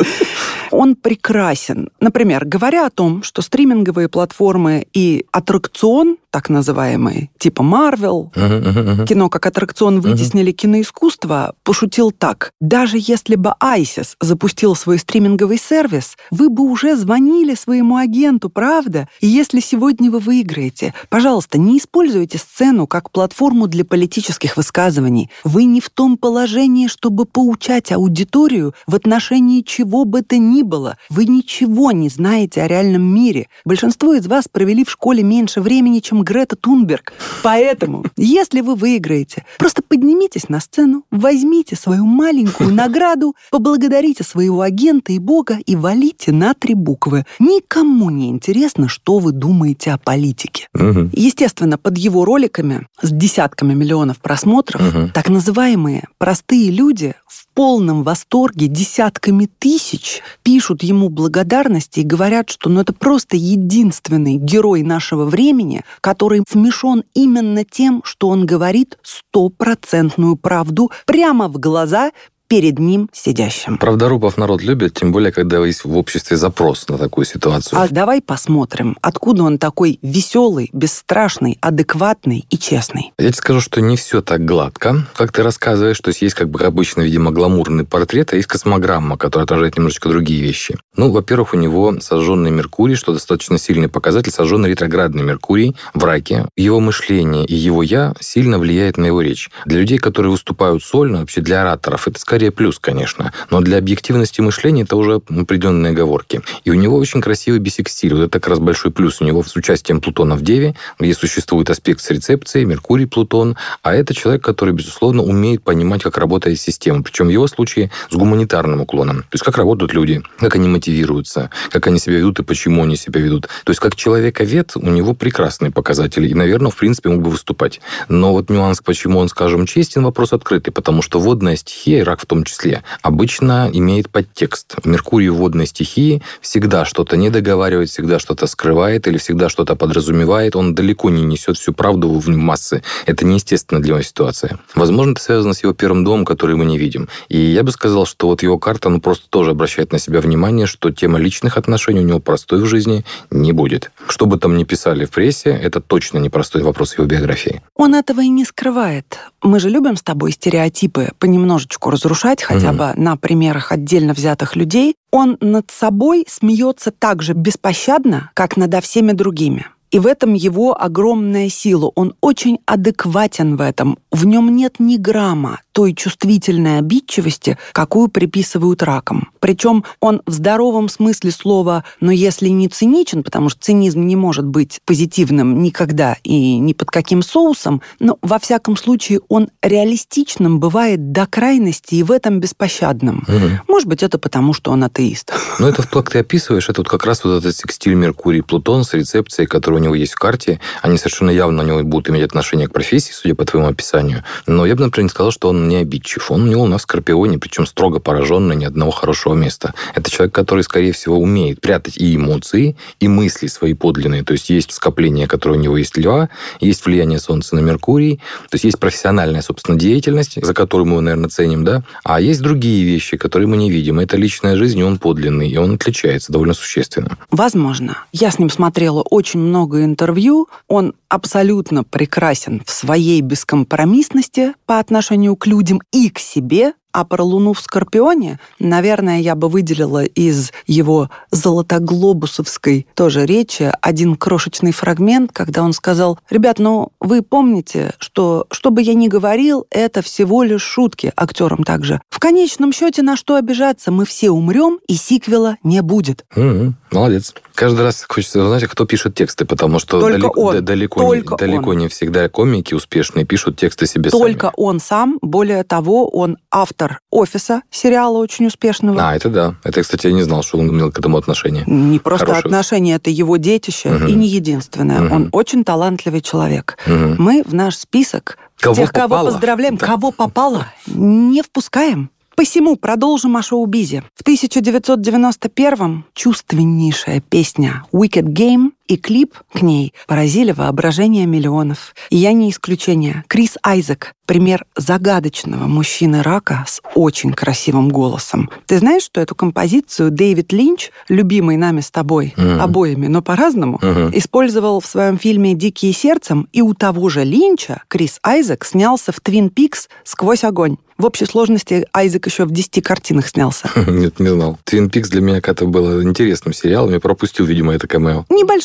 Он 0.75 0.97
прекрасен. 1.15 1.89
Например, 2.01 2.45
говоря 2.45 2.87
о 2.87 2.91
том, 2.91 3.23
что 3.23 3.43
стриминговые 3.43 4.09
платформы 4.09 4.87
и 4.93 5.25
аттракцион 5.33 6.17
так 6.35 6.49
называемый, 6.49 7.31
типа 7.39 7.63
Марвел, 7.63 8.33
uh-huh, 8.35 8.63
uh-huh. 8.65 9.07
кино 9.07 9.29
как 9.29 9.47
аттракцион 9.47 10.01
вытеснили 10.01 10.51
киноискусство, 10.51 11.55
пошутил 11.63 12.11
так. 12.11 12.51
Даже 12.61 12.97
если 12.99 13.37
бы 13.37 13.55
ISIS 13.63 14.17
запустил 14.21 14.75
свой 14.75 14.99
стриминговый 14.99 15.59
сервис, 15.59 16.17
вы 16.33 16.49
бы 16.49 16.65
уже 16.65 16.97
звонили 16.97 17.55
своему 17.55 17.99
агенту, 17.99 18.51
правда? 18.51 19.09
И 19.21 19.29
если 19.29 19.61
сегодня 19.61 20.11
вы 20.11 20.19
выиграете, 20.19 20.93
пожалуйста, 21.09 21.57
не 21.57 21.79
используйте 21.79 22.39
сцену 22.39 22.89
как 22.89 23.13
платформу 23.13 23.69
для 23.69 23.85
политических 23.85 24.57
высказываний. 24.57 25.31
Вы 25.45 25.67
не 25.67 25.81
в 25.81 25.89
том 25.89 26.17
положении, 26.17 26.89
чтобы 26.89 27.27
поучать 27.27 27.93
аудиторию 27.93 28.75
в 28.89 28.97
отношении 28.97 29.61
чего 29.61 30.05
бы 30.05 30.23
то 30.23 30.37
ни 30.37 30.63
было. 30.63 30.97
Вы 31.11 31.27
ничего 31.27 31.93
не 31.93 32.09
знаете 32.09 32.63
о 32.63 32.69
реальном 32.69 33.03
мире. 33.03 33.49
Большинство 33.65 34.15
из 34.15 34.27
вас 34.27 34.49
провели 34.49 34.85
в 34.85 34.91
школе 34.91 35.23
меньше 35.23 35.61
времени, 35.61 36.01
чем 36.01 36.23
Грета 36.23 36.57
Тунберг. 36.57 37.13
Поэтому, 37.43 38.05
если 38.17 38.61
вы 38.61 38.75
выиграете, 38.75 39.45
просто 39.59 39.83
поднимитесь 39.83 40.49
на 40.49 40.61
сцену, 40.61 41.05
возьмите 41.11 41.77
свою 41.77 42.05
маленькую 42.05 42.75
награду, 42.75 43.35
поблагодарите 43.51 44.25
своего 44.25 44.61
агента 44.61 45.13
и 45.13 45.19
бога 45.19 45.59
и 45.67 45.77
валите 45.77 46.33
на 46.33 46.55
три 46.55 46.75
буквы. 46.75 47.25
Никому 47.39 48.11
не 48.11 48.31
интересно, 48.31 48.89
что 48.89 49.19
вы 49.19 49.33
думаете 49.33 49.93
о 49.93 49.99
политике. 49.99 50.69
Угу. 50.75 51.11
Естественно, 51.13 51.79
под 51.79 51.99
его 51.99 52.25
роликами 52.25 52.87
с 53.03 53.11
десятками 53.11 53.75
миллионов 53.75 54.19
просмотров 54.19 54.81
угу. 54.81 55.11
так 55.13 55.29
называемые 55.29 56.05
простые 56.19 56.71
люди 56.71 57.15
в 57.27 57.47
полном 57.55 58.03
восторге 58.03 58.67
десятками 58.67 59.49
тысяч 59.59 60.23
пишут 60.43 60.83
ему 60.85 61.09
благодарности 61.09 62.01
и 62.01 62.05
говорят, 62.05 62.51
что 62.51 62.71
ну, 62.71 62.81
это 62.81 62.93
просто 62.93 63.37
единственный 63.37 64.37
герой 64.37 64.83
нашего 64.83 65.25
времени, 65.25 65.83
который 66.01 66.45
смешон 66.49 67.05
именно 67.15 67.65
тем, 67.65 68.03
что 68.05 68.29
он 68.29 68.47
говорит 68.47 68.99
стопроцентную 69.03 70.37
правду 70.37 70.91
прямо 71.07 71.49
в 71.49 71.59
глаза 71.59 72.13
перед 72.49 72.79
ним 72.79 73.09
сидящим. 73.13 73.79
Правдорубов 73.79 74.37
народ 74.37 74.63
любит, 74.63 74.95
тем 74.95 75.13
более, 75.13 75.33
когда 75.33 75.65
есть 75.65 75.85
в 75.85 75.97
обществе 75.97 76.37
запрос 76.37 76.89
на 76.89 76.99
такую 76.99 77.25
ситуацию. 77.25 77.79
А 77.79 77.89
давай 77.89 78.21
посмотрим, 78.21 78.97
откуда 79.01 79.43
он 79.45 79.59
такой 79.59 79.99
веселый, 80.03 80.71
бесстрашный, 80.73 81.59
адекватный 81.61 82.47
и 82.51 82.59
честный. 82.59 83.13
Я 83.19 83.27
тебе 83.27 83.35
скажу, 83.35 83.61
что 83.61 83.81
не 83.81 83.97
все 83.97 84.23
так 84.23 84.45
гладко, 84.45 85.07
как 85.17 85.33
ты 85.33 85.43
рассказываешь. 85.43 86.01
То 86.01 86.09
есть 86.09 86.23
есть 86.23 86.35
как 86.35 86.49
бы 86.49 86.61
обычно, 86.61 87.03
видимо, 87.03 87.31
гламурный 87.31 87.85
портрет, 87.85 88.33
а 88.33 88.37
есть 88.37 88.49
космограмма, 88.49 89.17
которая 89.17 89.45
отражает 89.45 89.77
немножечко 89.77 90.09
другие 90.09 90.43
вещи. 90.43 90.79
Ну, 90.97 91.11
во-первых, 91.11 91.55
у 91.55 91.57
него 91.57 92.01
сожженный 92.01 92.51
Меркурий, 92.51 92.95
что 92.95 93.13
достаточно 93.13 93.59
сильный 93.59 93.89
показатель, 93.89 94.33
сожженный 94.33 94.71
ретроградный 94.71 95.23
Меркурий 95.23 95.77
в 95.93 96.05
раке. 96.05 96.47
Его 96.57 96.81
мышление 96.81 97.45
и 97.45 97.55
его 97.55 97.83
«я» 97.83 98.15
сильно 98.21 98.59
влияет 98.59 98.97
на 98.97 99.07
его 99.07 99.21
речь. 99.21 99.51
Для 99.67 99.81
людей, 99.81 99.99
которые 99.99 100.33
выступают 100.33 100.83
сольно, 100.83 101.21
вообще 101.21 101.41
для 101.41 101.63
ораторов, 101.63 102.09
это 102.09 102.19
скорее 102.35 102.51
плюс, 102.51 102.81
конечно. 102.81 103.33
Но 103.51 103.61
для 103.61 103.79
объективности 103.79 104.41
мышления 104.41 104.83
это 104.83 104.97
уже 104.97 105.21
определенные 105.29 105.93
оговорки. 105.93 106.43
И 106.65 106.71
у 106.73 106.75
него 106.75 106.97
очень 106.97 107.21
красивый 107.21 107.61
бисекстиль. 107.61 108.13
Вот 108.13 108.25
это 108.25 108.41
как 108.41 108.49
раз 108.49 108.59
большой 108.59 108.91
плюс 108.91 109.21
у 109.21 109.25
него 109.25 109.45
с 109.45 109.55
участием 109.55 110.01
Плутона 110.01 110.35
в 110.35 110.43
Деве, 110.43 110.75
где 110.99 111.15
существует 111.15 111.71
аспект 111.71 112.01
с 112.01 112.11
рецепцией, 112.11 112.65
Меркурий, 112.65 113.07
Плутон. 113.07 113.57
А 113.83 113.95
это 113.95 114.15
человек, 114.15 114.43
который, 114.43 114.75
безусловно, 114.75 115.23
умеет 115.23 115.63
понимать, 115.63 116.03
как 116.03 116.19
работает 116.19 116.59
система. 116.59 117.05
Причем 117.05 117.27
в 117.27 117.31
его 117.31 117.47
случае 117.47 117.93
с 118.11 118.17
гуманитарным 118.17 118.81
уклоном. 118.81 119.19
То 119.19 119.35
есть 119.35 119.45
как 119.45 119.57
работают 119.57 119.95
люди, 119.95 120.21
как 120.41 120.57
они 120.57 120.67
мотивируются, 120.67 121.51
как 121.71 121.87
они 121.87 122.01
себя 122.01 122.17
ведут 122.17 122.41
и 122.41 122.43
почему 122.43 122.83
они 122.83 122.97
себя 122.97 123.21
ведут. 123.21 123.43
То 123.63 123.71
есть 123.71 123.79
как 123.79 123.95
человековед 123.95 124.73
у 124.75 124.91
него 124.91 125.15
прекрасные 125.15 125.71
показатели. 125.71 126.27
И, 126.27 126.35
наверное, 126.35 126.73
в 126.73 126.77
принципе, 126.77 127.11
мог 127.11 127.23
бы 127.23 127.31
выступать. 127.31 127.81
Но 128.09 128.33
вот 128.33 128.51
нюанс, 128.51 128.81
почему 128.81 129.21
он, 129.21 129.29
скажем, 129.29 129.67
честен, 129.67 130.03
вопрос 130.03 130.33
открытый. 130.33 130.73
Потому 130.73 131.01
что 131.01 131.21
водная 131.21 131.55
стихия, 131.55 132.05
рак 132.05 132.24
в 132.25 132.27
том 132.27 132.45
числе, 132.45 132.83
обычно 133.03 133.71
имеет 133.73 134.11
подтекст. 134.11 134.77
Меркурий 134.85 135.29
в 135.29 135.37
водной 135.37 135.67
стихии 135.67 136.23
всегда 136.41 136.85
что-то 136.85 137.17
не 137.17 137.31
договаривает, 137.31 137.91
всегда 137.91 138.19
что-то 138.19 138.47
скрывает 138.47 139.07
или 139.07 139.19
всегда 139.19 139.49
что-то 139.49 139.77
подразумевает. 139.77 140.57
Он 140.57 140.75
далеко 140.75 141.11
не 141.11 141.23
несет 141.23 141.57
всю 141.57 141.73
правду 141.73 142.09
в 142.09 142.29
массы. 142.29 142.83
Это 143.07 143.25
неестественно 143.25 143.81
для 143.81 143.95
него 143.95 144.03
ситуация. 144.03 144.59
Возможно, 144.75 145.13
это 145.13 145.23
связано 145.23 145.55
с 145.55 145.63
его 145.63 145.73
первым 145.73 146.05
домом, 146.05 146.25
который 146.25 146.57
мы 146.57 146.65
не 146.65 146.79
видим. 146.79 147.09
И 147.29 147.39
я 147.39 147.63
бы 147.63 147.71
сказал, 147.71 148.07
что 148.07 148.29
вот 148.29 148.43
его 148.43 148.59
карта, 148.59 148.89
ну, 148.89 149.01
просто 149.01 149.29
тоже 149.29 149.51
обращает 149.51 149.93
на 149.93 149.99
себя 149.99 150.21
внимание, 150.21 150.67
что 150.67 150.91
тема 150.91 151.19
личных 151.19 151.57
отношений 151.57 152.01
у 152.01 152.05
него 152.05 152.21
простой 152.21 152.63
в 152.63 152.67
жизни 152.67 153.05
не 153.31 153.53
будет. 153.53 153.91
Что 154.09 154.27
бы 154.27 154.39
там 154.39 154.57
ни 154.57 154.65
писали 154.65 155.05
в 155.05 155.11
прессе, 155.11 155.51
это 155.51 155.81
точно 155.81 156.19
не 156.19 156.31
простой 156.31 156.63
вопрос 156.63 156.95
его 156.97 157.07
биографии. 157.07 157.63
Он 157.75 157.95
этого 157.95 158.21
и 158.21 158.29
не 158.29 158.45
скрывает. 158.45 159.19
Мы 159.43 159.61
же 159.61 159.69
любим 159.69 159.97
с 159.97 160.03
тобой 160.03 160.33
стереотипы 160.33 161.11
понемножечку 161.19 161.91
разрушать, 161.91 162.14
хотя 162.43 162.71
mm-hmm. 162.71 162.95
бы 162.95 163.01
на 163.01 163.17
примерах 163.17 163.73
отдельно 163.73 164.15
взятых 164.15 164.57
людей. 164.57 164.95
Он 165.11 165.37
над 165.41 165.71
собой 165.71 166.25
смеется 166.29 166.91
так 166.91 167.23
же 167.23 167.35
беспощадно, 167.35 168.31
как 168.35 168.57
над 168.57 168.83
всеми 168.83 169.13
другими. 169.13 169.67
И 169.91 169.99
в 170.01 170.07
этом 170.07 170.35
его 170.35 170.81
огромная 170.81 171.49
сила. 171.49 171.93
Он 171.95 172.15
очень 172.21 172.59
адекватен 172.67 173.57
в 173.57 173.61
этом. 173.61 173.97
В 174.11 174.27
нем 174.27 174.57
нет 174.57 174.77
ни 174.81 174.97
грамма 174.97 175.61
той 175.75 175.93
чувствительной 175.93 176.79
обидчивости, 176.79 177.59
какую 177.73 178.09
приписывают 178.09 178.83
ракам. 178.83 179.31
Причем 179.41 179.85
он 180.01 180.23
в 180.25 180.33
здоровом 180.33 180.89
смысле 180.89 181.33
слова, 181.33 181.85
но 182.01 182.13
если 182.13 182.49
не 182.49 182.69
циничен, 182.69 183.25
потому 183.25 183.49
что 183.49 183.61
цинизм 183.61 184.07
не 184.07 184.15
может 184.15 184.47
быть 184.47 184.81
позитивным 184.87 185.63
никогда 185.63 186.17
и 186.23 186.59
ни 186.59 186.73
под 186.75 186.91
каким 186.91 187.23
соусом, 187.23 187.83
но 187.99 188.19
во 188.23 188.39
всяком 188.39 188.77
случае 188.77 189.19
он 189.29 189.49
реалистичным 189.63 190.61
бывает 190.61 191.11
до 191.11 191.27
крайности 191.27 191.97
и 191.97 192.05
в 192.05 192.13
этом 192.13 192.39
беспощадным. 192.39 193.25
Угу. 193.27 193.65
Может 193.67 193.89
быть, 193.89 194.05
это 194.05 194.19
потому, 194.19 194.53
что 194.53 194.71
он 194.71 194.85
атеист. 194.85 195.33
Ну, 195.61 195.69
это, 195.69 195.87
как 195.87 196.11
ты 196.11 196.19
описываешь, 196.19 196.69
это 196.69 196.81
вот 196.81 196.89
как 196.89 197.07
раз 197.07 197.25
вот 197.25 197.39
этот 197.39 197.57
секстиль 197.57 197.95
Меркурий 197.95 198.43
Плутон 198.43 198.85
с 198.85 198.93
рецепцией, 198.93 199.47
которая 199.47 199.81
у 199.81 199.85
него 199.85 199.95
есть 199.95 200.13
в 200.13 200.19
карте. 200.19 200.61
Они 200.83 200.99
совершенно 200.99 201.31
явно 201.31 201.63
у 201.63 201.67
него 201.67 201.83
будут 201.85 202.11
иметь 202.11 202.25
отношение 202.25 202.67
к 202.67 202.73
профессии, 202.73 203.13
судя 203.13 203.35
по 203.35 203.45
твоему 203.45 203.69
описанию. 203.69 204.25
Но 204.47 204.67
я 204.67 204.75
бы, 204.75 204.83
например, 204.83 205.05
не 205.05 205.11
сказал, 205.11 205.31
что 205.31 205.49
он 205.49 205.64
не 205.69 205.77
обидчив. 205.77 206.31
Он 206.31 206.43
у 206.43 206.47
него 206.47 206.65
в 206.65 206.79
Скорпионе, 206.79 207.39
причем 207.39 207.67
строго 207.67 208.01
пораженный, 208.01 208.57
ни 208.57 208.65
одного 208.65 208.91
хорошего 208.91 209.35
места. 209.35 209.75
Это 209.95 210.11
человек, 210.11 210.35
который, 210.35 210.63
скорее 210.63 210.93
всего, 210.93 211.19
умеет 211.19 211.61
прятать 211.61 211.97
и 211.97 212.17
эмоции, 212.17 212.77
и 213.01 213.09
мысли 213.09 213.47
свои 213.47 213.75
подлинные. 213.75 214.25
То 214.25 214.33
есть 214.33 214.51
есть 214.51 214.73
скопление, 214.73 215.27
которое 215.27 215.59
у 215.59 215.61
него 215.61 215.77
есть 215.77 215.97
льва, 215.97 216.29
есть 216.61 216.85
влияние 216.85 217.19
Солнца 217.19 217.55
на 217.55 217.61
Меркурий, 217.61 218.17
то 218.51 218.55
есть 218.55 218.65
есть 218.65 218.79
профессиональная, 218.79 219.43
собственно, 219.43 219.79
деятельность, 219.79 220.39
за 220.43 220.55
которую 220.55 220.87
мы, 220.87 221.01
наверное, 221.01 221.31
ценим, 221.31 221.65
да, 221.65 221.83
а 222.03 222.21
есть 222.21 222.41
другие 222.41 222.85
вещи, 222.85 223.17
которые 223.17 223.49
мы 223.49 223.57
не 223.57 223.71
видим. 223.71 224.01
Это 224.01 224.17
личная 224.17 224.57
жизнь, 224.57 224.79
и 224.79 224.83
он 224.83 224.99
подлинный, 224.99 225.49
и 225.49 225.57
он 225.57 225.75
отличается 225.75 226.33
довольно 226.33 226.55
существенно. 226.55 227.17
Возможно. 227.31 227.99
Я 228.13 228.31
с 228.31 228.39
ним 228.39 228.51
смотрела 228.51 229.03
очень 229.03 229.41
много 229.41 229.85
интервью. 229.85 230.49
Он 230.69 230.95
абсолютно 231.09 231.85
прекрасен 231.85 232.63
в 232.65 232.71
своей 232.71 233.21
бескомпромиссности 233.21 234.55
по 234.67 234.79
отношению 234.79 235.37
к 235.37 235.47
людям 235.47 235.54
и 235.93 236.11
к 236.11 236.19
себе, 236.19 236.75
а 236.95 237.05
про 237.05 237.25
Луну 237.25 237.53
в 237.55 237.61
Скорпионе, 237.61 238.39
наверное, 238.61 239.19
я 239.19 239.35
бы 239.35 239.49
выделила 239.49 240.05
из 240.05 240.53
его 240.69 241.11
золотоглобусовской 241.33 242.87
тоже 242.95 243.27
речи 243.27 243.73
один 243.83 244.15
крошечный 244.15 244.71
фрагмент, 244.71 245.33
когда 245.33 245.65
он 245.65 245.73
сказал, 245.73 246.21
«Ребят, 246.31 246.61
ну 246.61 246.93
вы 247.01 247.23
помните, 247.23 247.95
что 247.99 248.47
что 248.53 248.71
бы 248.71 248.81
я 248.81 248.95
ни 248.95 249.09
говорил, 249.09 249.67
это 249.71 250.03
всего 250.03 250.45
лишь 250.45 250.63
шутки 250.63 251.13
актерам 251.17 251.65
также. 251.65 252.01
В 252.11 252.21
конечном 252.21 252.73
счете 252.73 253.03
на 253.03 253.17
что 253.17 253.35
обижаться? 253.35 253.91
Мы 253.91 254.07
все 254.07 254.31
умрем, 254.31 254.79
и 254.87 254.95
сиквела 254.95 255.57
не 255.65 255.83
будет». 255.83 256.25
Mm-hmm. 256.37 256.73
Молодец. 256.93 257.35
Каждый 257.57 257.83
раз 257.83 258.05
хочется 258.09 258.41
узнать, 258.43 258.65
кто 258.65 258.85
пишет 258.85 259.15
тексты, 259.15 259.45
потому 259.45 259.81
что 259.81 260.01
Только 260.01 260.19
далеко, 260.19 260.41
он. 260.41 260.65
далеко, 260.65 261.01
Только 261.01 261.35
не, 261.35 261.39
далеко 261.39 261.71
он. 261.71 261.79
не 261.79 261.89
всегда 261.89 262.29
комики 262.29 262.75
успешные 262.75 263.25
пишут 263.25 263.57
тексты 263.57 263.87
себе 263.87 264.11
Только 264.11 264.47
сами. 264.47 264.55
он 264.57 264.81
сам. 264.81 265.19
Более 265.23 265.65
того, 265.65 266.09
он 266.09 266.37
автор 266.51 266.84
«Офиса», 267.11 267.63
сериала 267.71 268.19
очень 268.19 268.47
успешного. 268.47 269.01
А, 269.11 269.15
это 269.17 269.29
да. 269.31 269.55
Это, 269.65 269.83
кстати, 269.83 270.07
я 270.09 270.13
не 270.13 270.23
знал, 270.23 270.43
что 270.43 270.59
он 270.59 270.69
имел 270.71 270.91
к 270.93 270.99
этому 270.99 271.17
отношение. 271.17 271.65
Не 271.67 271.99
просто 271.99 272.27
Хорошее. 272.27 272.45
отношения, 272.47 272.95
это 272.97 273.11
его 273.11 273.37
детище, 273.37 273.91
Мгм. 273.91 274.07
и 274.09 274.13
не 274.15 274.27
единственное. 274.29 275.01
Мгм. 275.01 275.13
Он 275.13 275.29
очень 275.33 275.65
талантливый 275.65 276.21
человек. 276.21 276.77
Мгм. 276.87 277.17
Мы 277.19 277.43
в 277.45 277.55
наш 277.55 277.77
список 277.77 278.39
Кого 278.61 278.75
тех, 278.77 278.93
кого 278.93 279.09
попало. 279.09 279.31
поздравляем, 279.31 279.77
Да. 279.77 279.87
кого 279.87 280.11
попало, 280.13 280.67
не 280.87 281.43
впускаем. 281.43 282.11
Посему 282.37 282.75
продолжим 282.75 283.37
о 283.37 283.43
шоу-бизе. 283.43 284.03
В 284.17 284.25
1991-м 284.25 286.05
чувственнейшая 286.15 287.21
песня 287.21 287.85
«Wicked 287.93 288.25
Game» 288.25 288.71
и 288.87 288.97
клип 288.97 289.35
к 289.53 289.63
ней 289.63 289.95
поразили 290.07 290.53
воображение 290.53 291.27
миллионов. 291.27 291.95
И 292.11 292.17
я 292.17 292.33
не 292.33 292.51
исключение. 292.51 293.25
Крис 293.29 293.57
Айзек— 293.63 294.13
пример 294.27 294.65
загадочного 294.77 295.67
мужчины-рака 295.67 296.65
с 296.67 296.81
очень 296.95 297.33
красивым 297.33 297.89
голосом. 297.91 298.51
Ты 298.67 298.79
знаешь, 298.79 299.03
что 299.03 299.21
эту 299.21 299.35
композицию 299.35 300.11
Дэвид 300.11 300.53
Линч, 300.53 300.91
любимый 301.09 301.57
нами 301.57 301.81
с 301.81 301.91
тобой, 301.91 302.33
Мгм. 302.37 302.61
обоими, 302.61 303.07
но 303.07 303.21
по-разному, 303.23 303.79
Мгм. 303.83 304.11
использовал 304.15 304.81
в 304.81 304.87
своем 304.87 305.19
фильме 305.19 305.55
«Дикие 305.55 305.93
сердцем», 305.93 306.49
и 306.53 306.63
у 306.63 306.75
того 306.75 307.09
же 307.09 307.25
Линча 307.25 307.83
Крис 307.89 308.19
Айзек 308.23 308.65
снялся 308.65 309.13
в 309.13 309.21
«Твин 309.21 309.51
Пикс. 309.51 309.89
Сквозь 310.05 310.45
огонь». 310.45 310.77
В 310.97 311.07
общей 311.07 311.25
сложности 311.27 311.87
Айзек 311.93 312.27
еще 312.27 312.45
в 312.45 312.53
10 312.53 312.81
картинах 312.81 313.27
снялся. 313.27 313.69
Нет, 313.89 314.21
не 314.21 314.29
знал. 314.29 314.59
Твин 314.63 314.89
Пикс 314.91 315.09
для 315.11 315.21
меня 315.21 315.41
как-то 315.41 315.67
был 315.67 316.01
интересным 316.03 316.55
сериалом. 316.55 316.93
Я 316.93 317.01
пропустил, 317.01 317.47
видимо, 317.47 317.75
это 317.75 317.89
камео. 317.89 318.25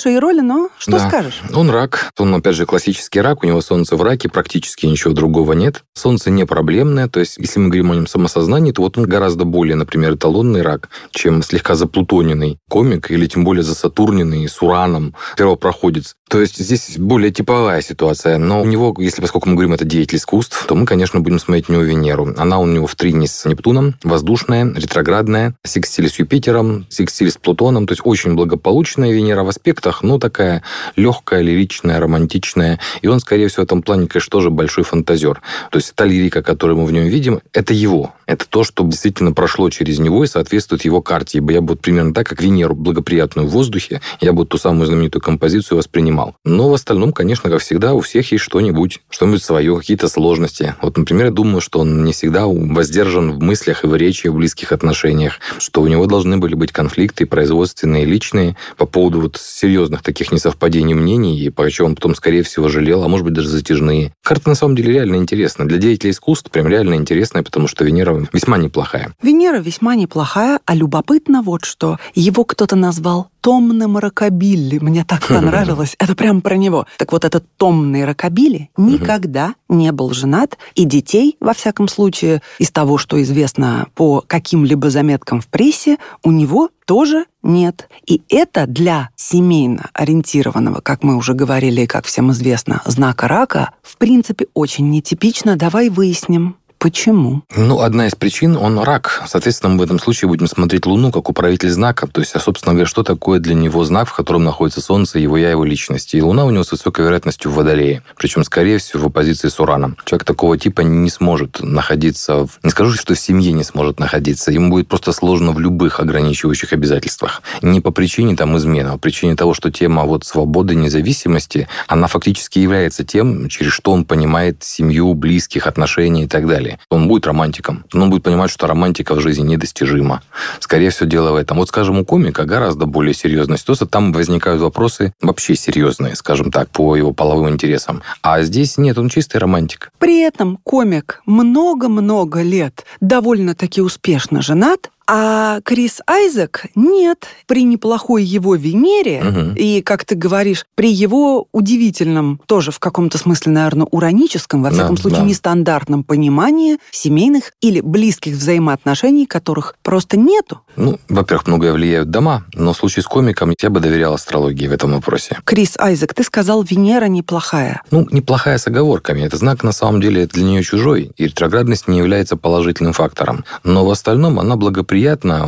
Небольшие 0.09 0.19
роли, 0.19 0.41
но 0.41 0.69
что 0.77 0.91
Да. 0.93 1.07
скажешь? 1.07 1.41
Он 1.53 1.69
рак. 1.69 2.11
Он, 2.17 2.33
опять 2.33 2.55
же, 2.55 2.65
классический 2.65 3.21
рак. 3.21 3.43
У 3.43 3.47
него 3.47 3.61
солнце 3.61 3.95
в 3.95 4.01
раке, 4.01 4.29
практически 4.29 4.85
ничего 4.85 5.13
другого 5.13 5.53
нет. 5.53 5.83
Солнце 5.93 6.31
не 6.31 6.45
проблемное. 6.45 7.07
То 7.07 7.19
есть, 7.19 7.37
если 7.37 7.59
мы 7.59 7.67
говорим 7.67 7.91
о 7.91 7.95
нем 7.95 8.07
самосознании, 8.07 8.71
то 8.71 8.81
вот 8.81 8.97
он 8.97 9.05
гораздо 9.05 9.45
более, 9.45 9.75
например, 9.75 10.15
эталонный 10.15 10.61
рак, 10.61 10.89
чем 11.11 11.43
слегка 11.43 11.75
заплутоненный 11.75 12.57
комик 12.69 13.11
или 13.11 13.27
тем 13.27 13.43
более 13.43 13.63
засатурненный 13.63 14.47
с 14.47 14.61
ураном 14.61 15.13
первопроходец. 15.37 16.15
То 16.29 16.39
есть 16.39 16.57
здесь 16.57 16.97
более 16.97 17.31
типовая 17.31 17.81
ситуация. 17.81 18.37
Но 18.37 18.61
у 18.61 18.65
него, 18.65 18.95
если 18.99 19.21
поскольку 19.21 19.49
мы 19.49 19.55
говорим, 19.55 19.73
это 19.73 19.83
деятель 19.83 20.17
искусств, 20.17 20.65
то 20.67 20.75
мы, 20.75 20.85
конечно, 20.85 21.19
будем 21.19 21.39
смотреть 21.39 21.69
на 21.69 21.73
него 21.73 21.83
Венеру. 21.83 22.33
Она 22.37 22.59
у 22.59 22.65
него 22.67 22.85
в 22.85 22.95
трине 22.95 23.27
с 23.27 23.45
Нептуном, 23.45 23.95
воздушная, 24.03 24.71
ретроградная, 24.73 25.55
секстиль 25.65 26.07
с 26.09 26.19
Юпитером, 26.19 26.85
секстиль 26.89 27.31
с 27.31 27.37
Плутоном. 27.37 27.87
То 27.87 27.93
есть 27.93 28.01
очень 28.05 28.35
благополучная 28.35 29.11
Венера 29.11 29.43
в 29.43 29.49
аспектах, 29.49 29.98
но 30.03 30.19
такая 30.19 30.63
легкая, 30.95 31.41
лиричная, 31.41 31.99
романтичная. 31.99 32.79
И 33.01 33.07
он, 33.07 33.19
скорее 33.19 33.47
всего, 33.47 33.63
в 33.63 33.65
этом 33.65 33.81
плане, 33.81 34.07
конечно, 34.07 34.31
тоже 34.31 34.49
большой 34.49 34.83
фантазер. 34.83 35.41
То 35.71 35.77
есть 35.77 35.93
та 35.95 36.05
лирика, 36.05 36.41
которую 36.41 36.77
мы 36.77 36.85
в 36.85 36.91
нем 36.91 37.05
видим, 37.07 37.41
это 37.53 37.73
его. 37.73 38.13
Это 38.29 38.47
то, 38.47 38.63
что 38.63 38.83
действительно 38.83 39.31
прошло 39.33 39.71
через 39.71 39.97
него 39.97 40.23
и 40.23 40.27
соответствует 40.27 40.85
его 40.85 41.01
карте. 41.01 41.39
Ибо 41.39 41.51
я 41.51 41.61
бы 41.61 41.69
вот 41.69 41.81
примерно 41.81 42.13
так, 42.13 42.27
как 42.27 42.43
Венеру 42.43 42.75
благоприятную 42.75 43.47
в 43.47 43.51
воздухе, 43.51 44.01
я 44.21 44.33
бы 44.33 44.45
ту 44.45 44.59
самую 44.59 44.85
знаменитую 44.85 45.23
композицию 45.23 45.79
воспринимал. 45.79 46.35
Но 46.45 46.69
в 46.69 46.73
остальном, 46.75 47.11
конечно, 47.11 47.49
как 47.49 47.59
всегда, 47.59 47.95
у 47.95 48.01
всех 48.01 48.31
есть 48.31 48.43
что-нибудь, 48.43 48.99
что-нибудь 49.09 49.41
свое, 49.41 49.75
какие-то 49.75 50.07
сложности. 50.07 50.75
Вот, 50.79 50.95
например, 50.95 51.25
я 51.25 51.31
думаю, 51.31 51.59
что 51.59 51.79
он 51.79 52.03
не 52.03 52.13
всегда 52.13 52.45
воздержан 52.45 53.31
в 53.31 53.41
мыслях 53.41 53.83
и 53.83 53.87
в 53.87 53.95
речи, 53.95 54.27
в 54.27 54.35
близких 54.35 54.73
отношениях, 54.73 55.39
что 55.57 55.81
у 55.81 55.87
него 55.87 56.05
должны 56.05 56.37
были 56.37 56.53
быть 56.53 56.71
конфликты 56.71 57.25
производственные, 57.25 58.05
личные, 58.05 58.55
по 58.77 58.85
поводу 58.85 59.21
вот 59.21 59.37
серьезных 59.37 60.03
таких 60.03 60.31
несовпадений 60.31 60.93
мнений, 60.93 61.39
и 61.39 61.49
по 61.49 61.67
чем 61.71 61.87
он 61.87 61.95
потом, 61.95 62.13
скорее 62.13 62.43
всего, 62.43 62.69
жалел, 62.69 63.03
а 63.03 63.07
может 63.07 63.25
быть, 63.25 63.33
даже 63.33 63.49
затяжные. 63.49 64.13
Карта, 64.23 64.49
на 64.49 64.55
самом 64.55 64.75
деле, 64.75 64.93
реально 64.93 65.15
интересна. 65.15 65.67
Для 65.67 65.79
деятелей 65.79 66.11
искусств 66.11 66.51
прям 66.51 66.67
реально 66.67 66.93
интересная, 66.93 67.41
потому 67.41 67.67
что 67.67 67.83
Венера 67.83 68.18
весьма 68.33 68.57
неплохая. 68.57 69.13
Венера 69.21 69.57
весьма 69.57 69.95
неплохая, 69.95 70.59
а 70.65 70.75
любопытно 70.75 71.41
вот 71.41 71.65
что. 71.65 71.97
Его 72.15 72.43
кто-то 72.43 72.75
назвал 72.75 73.29
томным 73.41 73.97
рокобилли. 73.97 74.79
Мне 74.79 75.03
так 75.03 75.27
понравилось. 75.27 75.95
Это 75.99 76.15
прям 76.15 76.41
про 76.41 76.55
него. 76.57 76.85
Так 76.97 77.11
вот, 77.11 77.25
этот 77.25 77.45
томный 77.57 78.05
рокобилли 78.05 78.69
никогда 78.77 79.55
не 79.67 79.91
был 79.91 80.11
женат, 80.11 80.57
и 80.75 80.85
детей, 80.85 81.37
во 81.39 81.53
всяком 81.53 81.87
случае, 81.87 82.41
из 82.57 82.71
того, 82.71 82.97
что 82.97 83.21
известно 83.21 83.87
по 83.95 84.23
каким-либо 84.25 84.89
заметкам 84.89 85.41
в 85.41 85.47
прессе, 85.47 85.97
у 86.23 86.31
него 86.31 86.69
тоже 86.85 87.25
нет. 87.43 87.87
И 88.07 88.23
это 88.29 88.65
для 88.65 89.09
семейно 89.15 89.89
ориентированного, 89.93 90.81
как 90.81 91.03
мы 91.03 91.15
уже 91.15 91.33
говорили, 91.33 91.81
и 91.81 91.87
как 91.87 92.05
всем 92.05 92.31
известно, 92.31 92.81
знака 92.85 93.27
рака, 93.27 93.71
в 93.83 93.97
принципе, 93.97 94.47
очень 94.53 94.89
нетипично. 94.89 95.55
Давай 95.55 95.89
выясним, 95.89 96.57
Почему? 96.79 97.43
Ну, 97.57 97.81
одна 97.81 98.07
из 98.07 98.15
причин, 98.15 98.55
он 98.55 98.79
рак. 98.79 99.23
Соответственно, 99.27 99.73
мы 99.73 99.79
в 99.79 99.81
этом 99.81 99.99
случае 99.99 100.29
будем 100.29 100.47
смотреть 100.47 100.85
Луну 100.85 101.11
как 101.11 101.29
управитель 101.29 101.69
знака. 101.69 102.07
То 102.07 102.21
есть, 102.21 102.33
а, 102.35 102.39
собственно 102.39 102.71
говоря, 102.71 102.87
что 102.87 103.03
такое 103.03 103.41
для 103.41 103.53
него 103.53 103.83
знак, 103.83 104.07
в 104.07 104.15
котором 104.15 104.45
находится 104.45 104.79
Солнце, 104.79 105.19
его 105.19 105.37
я, 105.37 105.51
его 105.51 105.65
личность. 105.65 106.13
И 106.13 106.21
Луна 106.21 106.45
у 106.45 106.51
него 106.51 106.63
с 106.63 106.71
высокой 106.71 107.03
вероятностью 107.03 107.51
в 107.51 107.55
Водолее. 107.55 108.01
Причем, 108.15 108.45
скорее 108.45 108.77
всего, 108.77 109.03
в 109.03 109.05
оппозиции 109.07 109.49
с 109.49 109.59
Ураном. 109.59 109.97
Человек 110.05 110.23
такого 110.23 110.57
типа 110.57 110.79
не 110.81 111.09
сможет 111.09 111.59
находиться... 111.61 112.45
В... 112.45 112.59
Не 112.63 112.69
скажу, 112.69 112.93
что 112.93 113.13
в 113.13 113.19
семье 113.19 113.51
не 113.51 113.65
сможет 113.65 113.99
находиться. 113.99 114.49
Ему 114.49 114.69
будет 114.69 114.87
просто 114.87 115.11
сложно 115.11 115.51
в 115.51 115.59
любых 115.59 115.99
ограничивающих 115.99 116.71
обязательствах. 116.71 117.41
Не 117.61 117.81
по 117.81 117.91
причине 117.91 118.37
там 118.37 118.57
измены, 118.57 118.87
а 118.87 118.91
по 118.93 118.99
причине 118.99 119.35
того, 119.35 119.53
что 119.53 119.69
тема 119.69 120.05
вот 120.05 120.23
свободы, 120.23 120.75
независимости, 120.75 121.67
она 121.87 122.07
фактически 122.07 122.59
является 122.59 123.03
тем, 123.03 123.49
через 123.49 123.73
что 123.73 123.91
он 123.91 124.05
понимает 124.05 124.63
семью, 124.63 125.13
близких, 125.13 125.67
отношений 125.67 126.23
и 126.23 126.27
так 126.27 126.47
далее. 126.47 126.68
Он 126.89 127.07
будет 127.07 127.25
романтиком. 127.25 127.85
Но 127.93 128.03
он 128.03 128.09
будет 128.09 128.23
понимать, 128.23 128.51
что 128.51 128.67
романтика 128.67 129.15
в 129.15 129.19
жизни 129.21 129.47
недостижима. 129.47 130.21
Скорее 130.59 130.89
всего, 130.89 131.07
дело 131.07 131.31
в 131.31 131.35
этом. 131.35 131.57
Вот, 131.57 131.69
скажем, 131.69 131.99
у 131.99 132.05
комика 132.05 132.43
гораздо 132.45 132.85
более 132.85 133.13
серьезная 133.13 133.57
ситуация. 133.57 133.87
Там 133.87 134.11
возникают 134.11 134.61
вопросы 134.61 135.13
вообще 135.21 135.55
серьезные, 135.55 136.15
скажем 136.15 136.51
так, 136.51 136.69
по 136.69 136.95
его 136.95 137.13
половым 137.13 137.53
интересам. 137.53 138.01
А 138.21 138.41
здесь 138.41 138.77
нет, 138.77 138.97
он 138.97 139.09
чистый 139.09 139.37
романтик. 139.37 139.91
При 139.99 140.21
этом 140.21 140.57
комик 140.63 141.21
много-много 141.25 142.41
лет 142.41 142.85
довольно-таки 143.01 143.81
успешно 143.81 144.41
женат, 144.41 144.89
А 145.11 145.59
Крис 145.61 146.01
Айзек 146.05 146.65
нет. 146.75 147.25
При 147.47 147.63
неплохой 147.63 148.23
его 148.23 148.53
Венере 148.53 149.23
угу. 149.23 149.55
и, 149.55 149.81
как 149.81 150.05
ты 150.05 150.13
говоришь, 150.13 150.65
при 150.75 150.91
его 150.91 151.47
удивительном, 151.51 152.39
тоже 152.45 152.69
в 152.71 152.77
каком-то 152.77 153.17
смысле, 153.17 153.53
наверное, 153.53 153.87
ураническом, 153.89 154.61
во 154.61 154.69
всяком 154.69 154.95
да, 154.97 155.01
случае, 155.01 155.21
да. 155.21 155.25
нестандартном 155.25 156.03
понимании 156.03 156.77
семейных 156.91 157.53
или 157.59 157.81
близких 157.81 158.35
взаимоотношений, 158.35 159.25
которых 159.25 159.77
просто 159.81 160.15
нету. 160.15 160.61
Ну, 160.75 160.99
во-первых, 161.09 161.47
многое 161.47 161.73
влияют 161.73 162.11
дома, 162.11 162.45
но 162.53 162.73
в 162.73 162.77
случае 162.77 163.01
с 163.01 163.07
комиком 163.07 163.51
я 163.59 163.69
бы 163.71 163.79
доверял 163.79 164.13
астрологии 164.13 164.67
в 164.67 164.71
этом 164.71 164.93
вопросе. 164.93 165.39
Крис 165.43 165.73
Айзек, 165.79 166.13
ты 166.13 166.23
сказал, 166.23 166.61
Венера 166.61 167.05
неплохая. 167.05 167.81
Ну, 167.89 168.07
неплохая 168.11 168.59
с 168.59 168.67
оговорками. 168.67 169.21
Это 169.21 169.37
знак, 169.37 169.63
на 169.63 169.71
самом 169.71 170.01
деле, 170.01 170.27
для 170.27 170.43
нее 170.43 170.61
чужой, 170.61 171.11
и 171.17 171.23
ретроградность 171.25 171.87
не 171.87 171.97
является 171.97 172.37
положительным 172.37 172.93
фактором. 172.93 173.43
Но 173.63 173.83
в 173.83 173.89
остальном 173.89 174.39
она 174.39 174.55
благоприятна 174.55 174.98